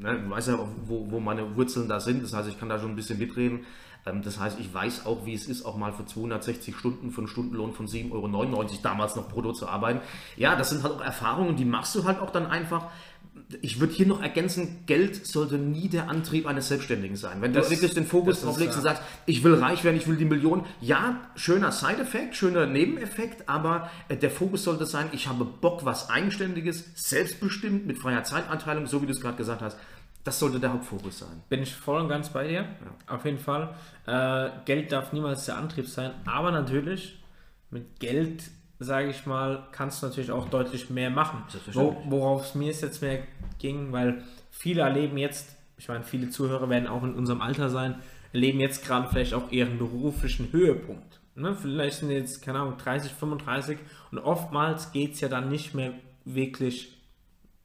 [0.00, 2.90] ne, weiß ja, wo, wo meine Wurzeln da sind, das heißt, ich kann da schon
[2.90, 3.60] ein bisschen mitreden.
[4.06, 7.18] Ähm, das heißt, ich weiß auch, wie es ist, auch mal für 260 Stunden für
[7.18, 10.00] einen Stundenlohn von 7,99 Euro damals noch brutto zu arbeiten.
[10.36, 12.88] Ja, das sind halt auch Erfahrungen, die machst du halt auch dann einfach.
[13.60, 17.42] Ich würde hier noch ergänzen, Geld sollte nie der Antrieb eines Selbstständigen sein.
[17.42, 20.06] Wenn das, du wirklich den Fokus drauf legst und sagst, ich will reich werden, ich
[20.06, 25.28] will die Million, ja, schöner Side-Effekt, schöner Nebeneffekt, aber äh, der Fokus sollte sein, ich
[25.28, 29.76] habe Bock, was Eigenständiges, selbstbestimmt, mit freier Zeitanteilung, so wie du es gerade gesagt hast,
[30.24, 31.42] das sollte der Hauptfokus sein.
[31.50, 32.62] Bin ich voll und ganz bei dir.
[32.62, 33.14] Ja.
[33.14, 33.74] Auf jeden Fall.
[34.06, 37.22] Äh, Geld darf niemals der Antrieb sein, aber natürlich
[37.70, 41.42] mit Geld, sage ich mal, kannst du natürlich auch deutlich mehr machen.
[41.72, 43.24] Wo, worauf es mir jetzt mehr
[43.58, 47.96] ging, weil viele erleben jetzt, ich meine, viele Zuhörer werden auch in unserem Alter sein,
[48.32, 51.20] erleben jetzt gerade vielleicht auch ihren beruflichen Höhepunkt.
[51.34, 51.54] Ne?
[51.54, 53.78] Vielleicht sind jetzt, keine Ahnung, 30, 35
[54.10, 55.92] und oftmals geht es ja dann nicht mehr
[56.24, 56.96] wirklich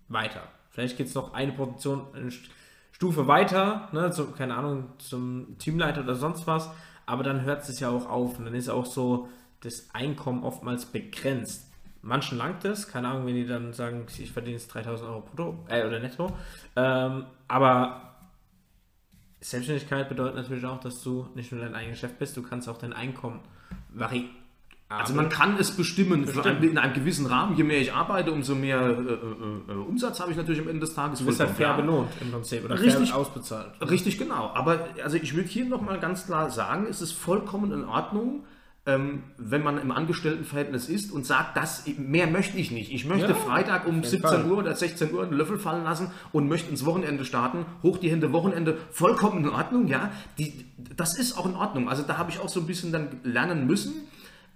[0.10, 0.44] weiter.
[0.70, 2.32] Vielleicht geht es noch eine Position, eine
[2.92, 6.70] Stufe weiter, ne, zu, keine Ahnung, zum Teamleiter oder sonst was,
[7.06, 9.30] aber dann hört es ja auch auf und dann ist auch so
[9.62, 11.72] das Einkommen oftmals begrenzt.
[12.02, 15.66] Manchen langt es, keine Ahnung, wenn die dann sagen, ich verdiene jetzt 3000 Euro brutto
[15.68, 16.32] äh, oder netto,
[16.76, 18.16] ähm, aber
[19.42, 22.78] Selbstständigkeit bedeutet natürlich auch, dass du nicht nur dein eigenes Chef bist, du kannst auch
[22.78, 23.42] dein Einkommen
[23.90, 24.39] variieren
[24.90, 26.64] also man kann es bestimmen, bestimmen.
[26.64, 27.56] in einem gewissen Rahmen.
[27.56, 30.80] Je mehr ich arbeite, umso mehr äh, äh, äh, Umsatz habe ich natürlich am Ende
[30.80, 31.20] des Tages.
[31.20, 33.70] Du bist halt fair belohnt im Prinzip oder richtig, ausbezahlt.
[33.88, 34.50] Richtig, genau.
[34.56, 38.46] Aber also ich würde hier nochmal ganz klar sagen, es ist vollkommen in Ordnung,
[38.88, 42.92] ähm, wenn man im Angestelltenverhältnis ist und sagt, das mehr möchte ich nicht.
[42.92, 44.46] Ich möchte ja, Freitag um 17 Fall.
[44.46, 47.64] Uhr oder 16 Uhr einen Löffel fallen lassen und möchte ins Wochenende starten.
[47.84, 50.10] Hoch die Hände, Wochenende, vollkommen in Ordnung, ja.
[50.40, 50.66] Die,
[50.96, 51.90] das ist auch in Ordnung.
[51.90, 53.94] Also da habe ich auch so ein bisschen dann lernen müssen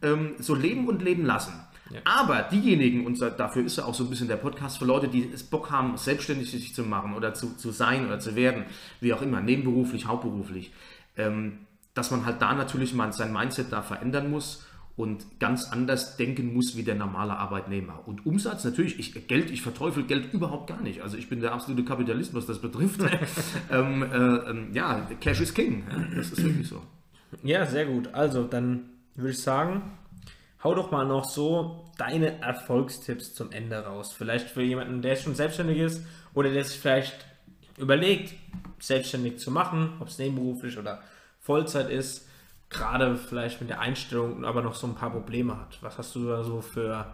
[0.03, 1.53] ähm, so leben und leben lassen.
[1.89, 1.99] Ja.
[2.05, 5.29] Aber diejenigen, und dafür ist ja auch so ein bisschen der Podcast für Leute, die
[5.31, 8.65] es Bock haben, selbstständig sich zu machen oder zu, zu sein oder zu werden,
[8.99, 10.71] wie auch immer, nebenberuflich, hauptberuflich,
[11.17, 11.59] ähm,
[11.93, 16.53] dass man halt da natürlich mal sein Mindset da verändern muss und ganz anders denken
[16.53, 18.01] muss wie der normale Arbeitnehmer.
[18.05, 21.01] Und Umsatz natürlich, ich, Geld, ich verteufel Geld überhaupt gar nicht.
[21.01, 23.01] Also ich bin der absolute Kapitalist, was das betrifft.
[23.71, 25.83] ähm, äh, ähm, ja, Cash is King.
[26.15, 26.81] Das ist wirklich so.
[27.43, 28.13] Ja, sehr gut.
[28.13, 29.97] Also dann würde ich sagen,
[30.63, 34.13] hau doch mal noch so deine Erfolgstipps zum Ende raus.
[34.13, 37.25] Vielleicht für jemanden, der schon selbstständig ist oder der sich vielleicht
[37.77, 38.33] überlegt,
[38.79, 41.01] selbstständig zu machen, ob es nebenberuflich oder
[41.39, 42.27] Vollzeit ist,
[42.69, 45.81] gerade vielleicht mit der Einstellung, aber noch so ein paar Probleme hat.
[45.81, 47.13] Was hast du da so für,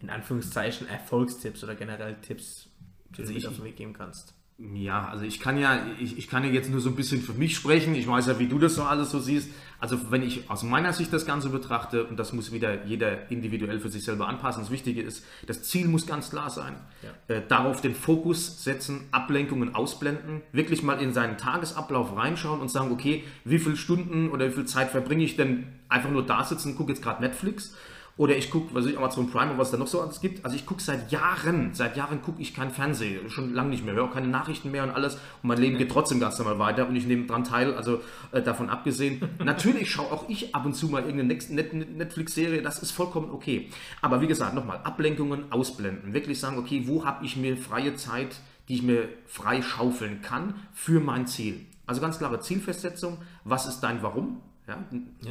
[0.00, 2.68] in Anführungszeichen, Erfolgstipps oder generell Tipps,
[3.10, 4.34] die du also auf den Weg geben kannst?
[4.58, 7.32] Ja, also ich kann ja, ich, ich kann ja jetzt nur so ein bisschen für
[7.32, 7.94] mich sprechen.
[7.94, 9.50] Ich weiß ja, wie du das so alles so siehst.
[9.80, 13.80] Also wenn ich aus meiner Sicht das Ganze betrachte, und das muss wieder jeder individuell
[13.80, 16.76] für sich selber anpassen, das Wichtige ist, das Ziel muss ganz klar sein.
[17.02, 17.34] Ja.
[17.34, 22.92] Äh, darauf den Fokus setzen, Ablenkungen ausblenden, wirklich mal in seinen Tagesablauf reinschauen und sagen,
[22.92, 26.76] okay, wie viele Stunden oder wie viel Zeit verbringe ich denn einfach nur da sitzen,
[26.76, 27.74] gucke jetzt gerade Netflix
[28.16, 30.44] oder ich gucke, was ich Amazon Prime und was da noch so alles gibt.
[30.44, 33.94] Also ich gucke seit Jahren, seit Jahren gucke ich kein Fernsehen, schon lange nicht mehr,
[33.94, 35.14] höre auch keine Nachrichten mehr und alles.
[35.14, 38.00] Und mein Leben geht trotzdem ganz normal weiter und ich nehme dran teil, also
[38.32, 39.22] äh, davon abgesehen.
[39.44, 43.70] Natürlich schaue auch ich ab und zu mal irgendeine Netflix-Serie, das ist vollkommen okay.
[44.02, 46.12] Aber wie gesagt, nochmal, Ablenkungen ausblenden.
[46.12, 48.36] Wirklich sagen, okay, wo habe ich mir freie Zeit,
[48.68, 51.66] die ich mir frei schaufeln kann für mein Ziel.
[51.86, 54.40] Also ganz klare Zielfestsetzung, was ist dein Warum?
[54.68, 54.78] Ja?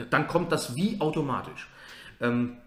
[0.10, 1.70] Dann kommt das Wie automatisch.
[2.20, 2.58] Ähm,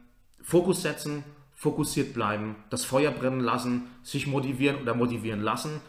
[0.44, 1.24] Fokus setzen,
[1.54, 5.80] fokussiert bleiben, das Feuer brennen lassen, sich motivieren oder motivieren lassen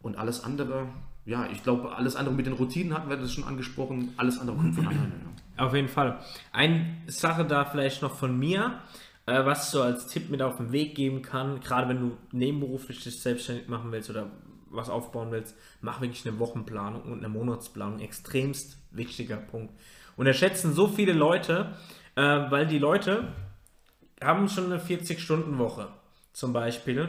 [0.00, 0.86] und alles andere,
[1.26, 4.56] ja, ich glaube, alles andere mit den Routinen hatten wir das schon angesprochen, alles andere
[4.56, 5.12] kommt von alleine.
[5.56, 5.66] Ja.
[5.66, 6.20] Auf jeden Fall.
[6.52, 8.78] Eine Sache da vielleicht noch von mir,
[9.26, 13.02] äh, was so als Tipp mit auf den Weg geben kann, gerade wenn du nebenberuflich
[13.02, 14.30] dich selbstständig machen willst oder
[14.70, 17.98] was aufbauen willst, mach wirklich eine Wochenplanung und eine Monatsplanung.
[17.98, 19.74] Extremst wichtiger Punkt.
[20.16, 21.74] Und erschätzen so viele Leute,
[22.14, 23.32] äh, weil die Leute
[24.22, 25.88] haben schon eine 40-Stunden-Woche
[26.32, 27.08] zum Beispiel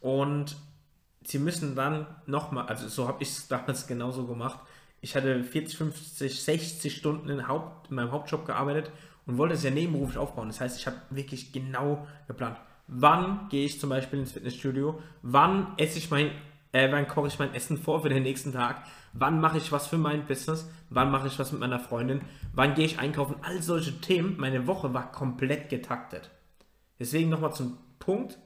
[0.00, 0.56] und
[1.22, 4.58] sie müssen dann nochmal, also so habe ich es damals genauso gemacht.
[5.00, 8.90] Ich hatte 40, 50, 60 Stunden in, Haupt, in meinem Hauptjob gearbeitet
[9.26, 10.48] und wollte es ja nebenberuflich aufbauen.
[10.48, 12.58] Das heißt, ich habe wirklich genau geplant.
[12.88, 15.00] Wann gehe ich zum Beispiel ins Fitnessstudio?
[15.22, 16.30] Wann esse ich mein,
[16.72, 18.82] äh, wann koche ich mein Essen vor für den nächsten Tag?
[19.12, 20.68] Wann mache ich was für mein Business?
[20.88, 22.22] Wann mache ich was mit meiner Freundin?
[22.54, 23.36] Wann gehe ich einkaufen?
[23.42, 24.36] All solche Themen.
[24.38, 26.30] Meine Woche war komplett getaktet.
[26.98, 28.38] Deswegen nochmal zum Punkt.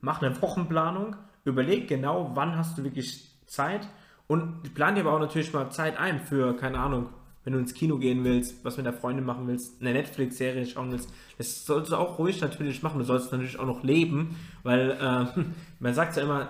[0.00, 1.16] Mach eine Wochenplanung.
[1.44, 3.88] Überleg genau, wann hast du wirklich Zeit.
[4.26, 7.08] Und plan dir aber auch natürlich mal Zeit ein für, keine Ahnung,
[7.42, 10.92] wenn du ins Kino gehen willst, was mit der Freundin machen willst, eine Netflix-Serie schauen
[10.92, 12.98] willst, das sollst du auch ruhig natürlich machen.
[12.98, 15.42] Du sollst natürlich auch noch leben, weil äh,
[15.80, 16.48] man sagt ja immer,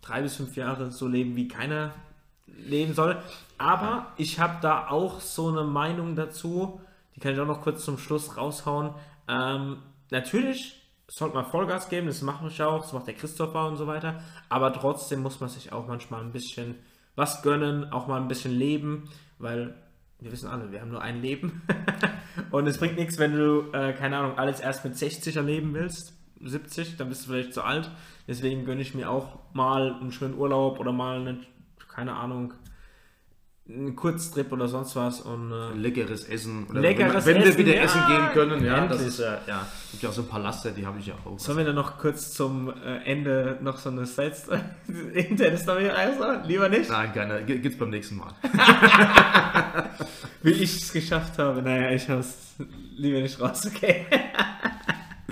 [0.00, 1.92] drei bis fünf Jahre so leben, wie keiner
[2.46, 3.16] leben soll.
[3.58, 6.80] Aber ich habe da auch so eine Meinung dazu,
[7.14, 8.90] die kann ich auch noch kurz zum Schluss raushauen.
[9.28, 9.76] Ähm,
[10.10, 10.81] natürlich
[11.12, 14.22] sollte man Vollgas geben, das mache ich auch, das macht der Christopher und so weiter.
[14.48, 16.76] Aber trotzdem muss man sich auch manchmal ein bisschen
[17.16, 19.74] was gönnen, auch mal ein bisschen leben, weil
[20.20, 21.62] wir wissen alle, wir haben nur ein Leben.
[22.50, 26.14] und es bringt nichts, wenn du, äh, keine Ahnung, alles erst mit 60 erleben willst.
[26.40, 27.90] 70, dann bist du vielleicht zu alt.
[28.26, 31.40] Deswegen gönne ich mir auch mal einen schönen Urlaub oder mal eine,
[31.88, 32.54] keine Ahnung,
[33.68, 37.76] einen Kurztrip oder sonst was und äh, leckeres Essen oder leckeres wenn, wenn wir wieder
[37.76, 38.98] ja, essen gehen können ja endlich.
[38.98, 41.14] das ist ja ja gibt ja auch so ein paar Laster die habe ich ja
[41.24, 41.38] auch.
[41.38, 44.34] Sollen wir dann noch kurz zum äh, Ende noch so eine Side
[45.14, 46.90] Internet Story also lieber nicht?
[46.90, 47.44] Nein gerne.
[47.44, 48.34] Gibt's beim nächsten Mal.
[50.42, 51.62] Wie ich es geschafft habe.
[51.62, 52.54] Naja ich habe es
[52.96, 54.06] lieber nicht raus okay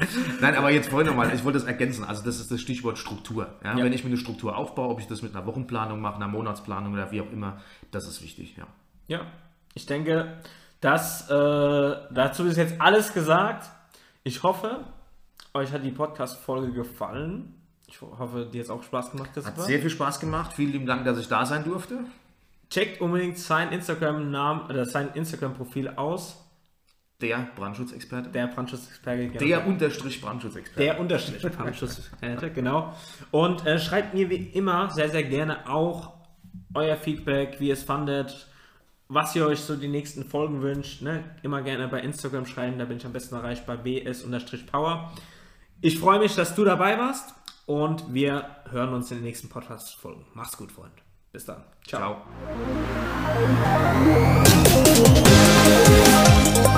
[0.40, 2.04] Nein, aber jetzt vorhin nochmal, ich wollte das ergänzen.
[2.04, 3.48] Also, das ist das Stichwort Struktur.
[3.64, 3.76] Ja?
[3.76, 3.84] Ja.
[3.84, 6.92] Wenn ich mir eine Struktur aufbaue, ob ich das mit einer Wochenplanung mache, einer Monatsplanung
[6.92, 8.56] oder wie auch immer, das ist wichtig.
[8.56, 8.66] Ja,
[9.08, 9.26] ja
[9.74, 10.38] ich denke,
[10.80, 13.70] dass, äh, dazu ist jetzt alles gesagt.
[14.24, 14.84] Ich hoffe,
[15.54, 17.54] euch hat die Podcast-Folge gefallen.
[17.86, 19.30] Ich hoffe, dir hat auch Spaß gemacht.
[19.36, 20.52] Hat sehr viel Spaß gemacht.
[20.52, 21.98] Vielen lieben Dank, dass ich da sein durfte.
[22.70, 26.36] Checkt unbedingt sein Instagram-Namen oder sein Instagram-Profil aus.
[27.20, 28.30] Der Brandschutzexperte.
[28.30, 29.38] Der Brandschutzexperte, genau.
[29.38, 30.80] Der Unterstrich Brandschutzexperte.
[30.80, 32.94] Der Unterstrich Brandschutzexperte, genau.
[33.30, 36.14] Und äh, schreibt mir wie immer sehr, sehr gerne auch
[36.74, 38.46] euer Feedback, wie ihr es fandet,
[39.08, 41.02] was ihr euch so die nächsten Folgen wünscht.
[41.02, 41.24] Ne?
[41.42, 45.12] Immer gerne bei Instagram schreiben, da bin ich am besten erreichbar, bs-power.
[45.80, 47.34] Ich freue mich, dass du dabei warst
[47.66, 50.26] und wir hören uns in den nächsten Podcast-Folgen.
[50.34, 50.92] Mach's gut, Freund.
[51.32, 51.64] Bis dann.
[51.86, 52.22] Ciao.
[56.54, 56.69] Ciao.